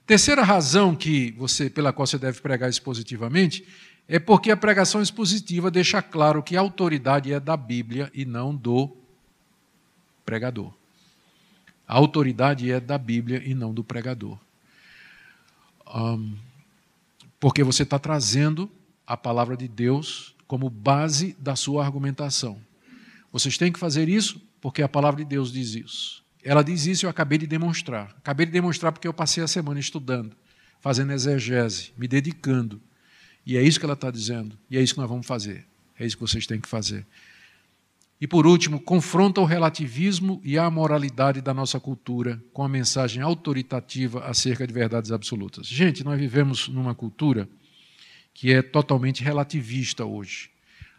[0.07, 3.67] Terceira razão que você, pela qual você deve pregar expositivamente
[4.07, 8.57] é porque a pregação expositiva deixa claro que a autoridade é da Bíblia e não
[8.57, 8.97] do
[10.25, 10.78] pregador.
[11.89, 14.39] A autoridade é da Bíblia e não do pregador.
[15.95, 16.36] Um,
[17.41, 18.70] porque você está trazendo
[19.07, 22.61] a palavra de Deus como base da sua argumentação.
[23.32, 26.22] Vocês têm que fazer isso porque a palavra de Deus diz isso.
[26.45, 28.14] Ela diz isso e eu acabei de demonstrar.
[28.18, 30.36] Acabei de demonstrar porque eu passei a semana estudando,
[30.80, 32.80] fazendo exegese, me dedicando.
[33.47, 34.59] E é isso que ela está dizendo.
[34.70, 35.66] E é isso que nós vamos fazer.
[35.99, 37.07] É isso que vocês têm que fazer.
[38.21, 43.23] E por último, confronta o relativismo e a moralidade da nossa cultura com a mensagem
[43.23, 45.66] autoritativa acerca de verdades absolutas.
[45.66, 47.49] Gente, nós vivemos numa cultura
[48.35, 50.51] que é totalmente relativista hoje.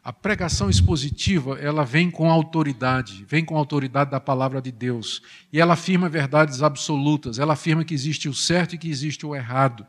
[0.02, 5.22] A pregação expositiva, ela vem com autoridade, vem com a autoridade da palavra de Deus,
[5.52, 9.36] e ela afirma verdades absolutas, ela afirma que existe o certo e que existe o
[9.36, 9.86] errado,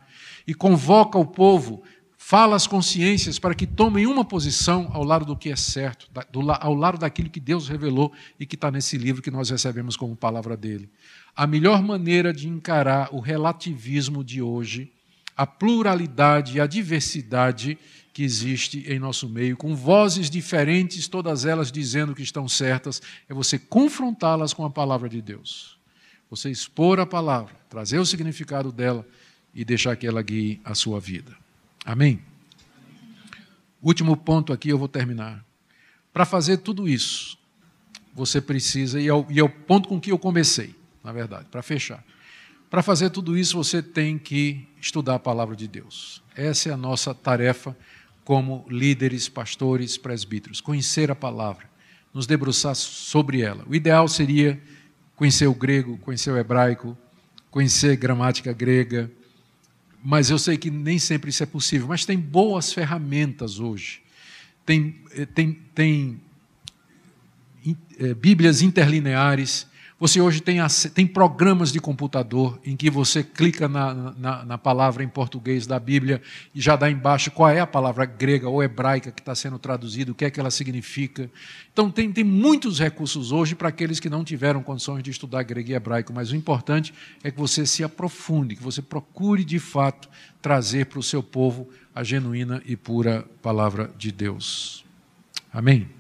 [0.47, 1.83] e convoca o povo
[2.31, 6.09] fala às consciências para que tomem uma posição ao lado do que é certo,
[6.61, 10.15] ao lado daquilo que Deus revelou e que está nesse livro que nós recebemos como
[10.15, 10.89] palavra dele.
[11.35, 14.93] A melhor maneira de encarar o relativismo de hoje,
[15.37, 17.77] a pluralidade e a diversidade
[18.13, 23.35] que existe em nosso meio, com vozes diferentes, todas elas dizendo que estão certas, é
[23.35, 25.77] você confrontá-las com a palavra de Deus.
[26.31, 29.05] Você expor a palavra, trazer o significado dela
[29.53, 31.40] e deixar que ela guie a sua vida.
[31.85, 32.23] Amém?
[33.83, 35.45] Último ponto aqui, eu vou terminar.
[36.13, 37.39] Para fazer tudo isso,
[38.15, 41.47] você precisa, e é, o, e é o ponto com que eu comecei, na verdade,
[41.51, 42.05] para fechar.
[42.69, 46.23] Para fazer tudo isso, você tem que estudar a palavra de Deus.
[46.37, 47.77] Essa é a nossa tarefa
[48.25, 50.61] como líderes, pastores, presbíteros.
[50.61, 51.69] Conhecer a palavra,
[52.13, 53.65] nos debruçar sobre ela.
[53.69, 54.61] O ideal seria
[55.17, 56.97] conhecer o grego, conhecer o hebraico,
[57.51, 59.11] conhecer gramática grega,
[60.03, 61.89] mas eu sei que nem sempre isso é possível.
[61.89, 64.03] Mas tem boas ferramentas hoje.
[64.65, 66.21] Tem, eh, tem, tem
[67.99, 69.67] é, Bíblias interlineares
[70.01, 70.57] você hoje tem,
[70.95, 75.79] tem programas de computador em que você clica na, na, na, palavra em português da
[75.79, 76.23] Bíblia
[76.55, 80.11] e já dá embaixo qual é a palavra grega ou hebraica que está sendo traduzida,
[80.11, 81.31] o que é que ela significa.
[81.71, 85.71] Então, tem, tem muitos recursos hoje para aqueles que não tiveram condições de estudar grego
[85.71, 90.09] e hebraico, mas o importante é que você se aprofunde, que você procure de fato
[90.41, 94.83] trazer para o seu povo a genuína e pura palavra de Deus.
[95.53, 96.00] Amém?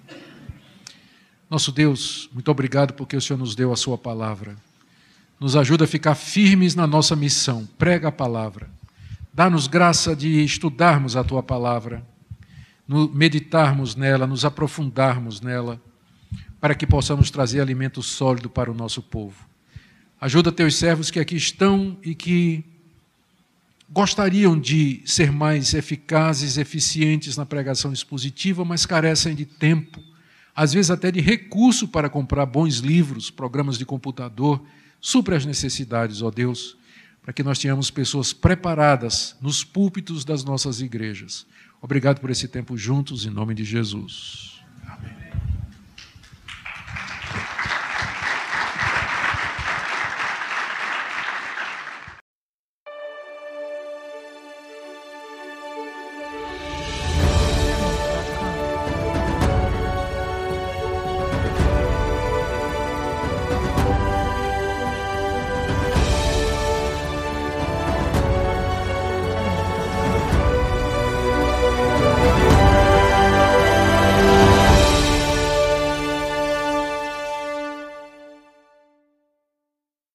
[1.51, 4.57] Nosso Deus, muito obrigado porque o Senhor nos deu a Sua palavra.
[5.40, 7.68] Nos ajuda a ficar firmes na nossa missão.
[7.76, 8.70] Prega a palavra.
[9.34, 12.07] Dá-nos graça de estudarmos a Tua palavra,
[13.12, 15.82] meditarmos nela, nos aprofundarmos nela,
[16.61, 19.44] para que possamos trazer alimento sólido para o nosso povo.
[20.20, 22.62] Ajuda teus servos que aqui estão e que
[23.88, 30.10] gostariam de ser mais eficazes, eficientes na pregação expositiva, mas carecem de tempo
[30.61, 34.63] às vezes até de recurso para comprar bons livros, programas de computador.
[35.01, 36.77] Supre as necessidades, ó Deus,
[37.23, 41.47] para que nós tenhamos pessoas preparadas nos púlpitos das nossas igrejas.
[41.81, 44.61] Obrigado por esse tempo juntos, em nome de Jesus.
[44.87, 45.17] Amém.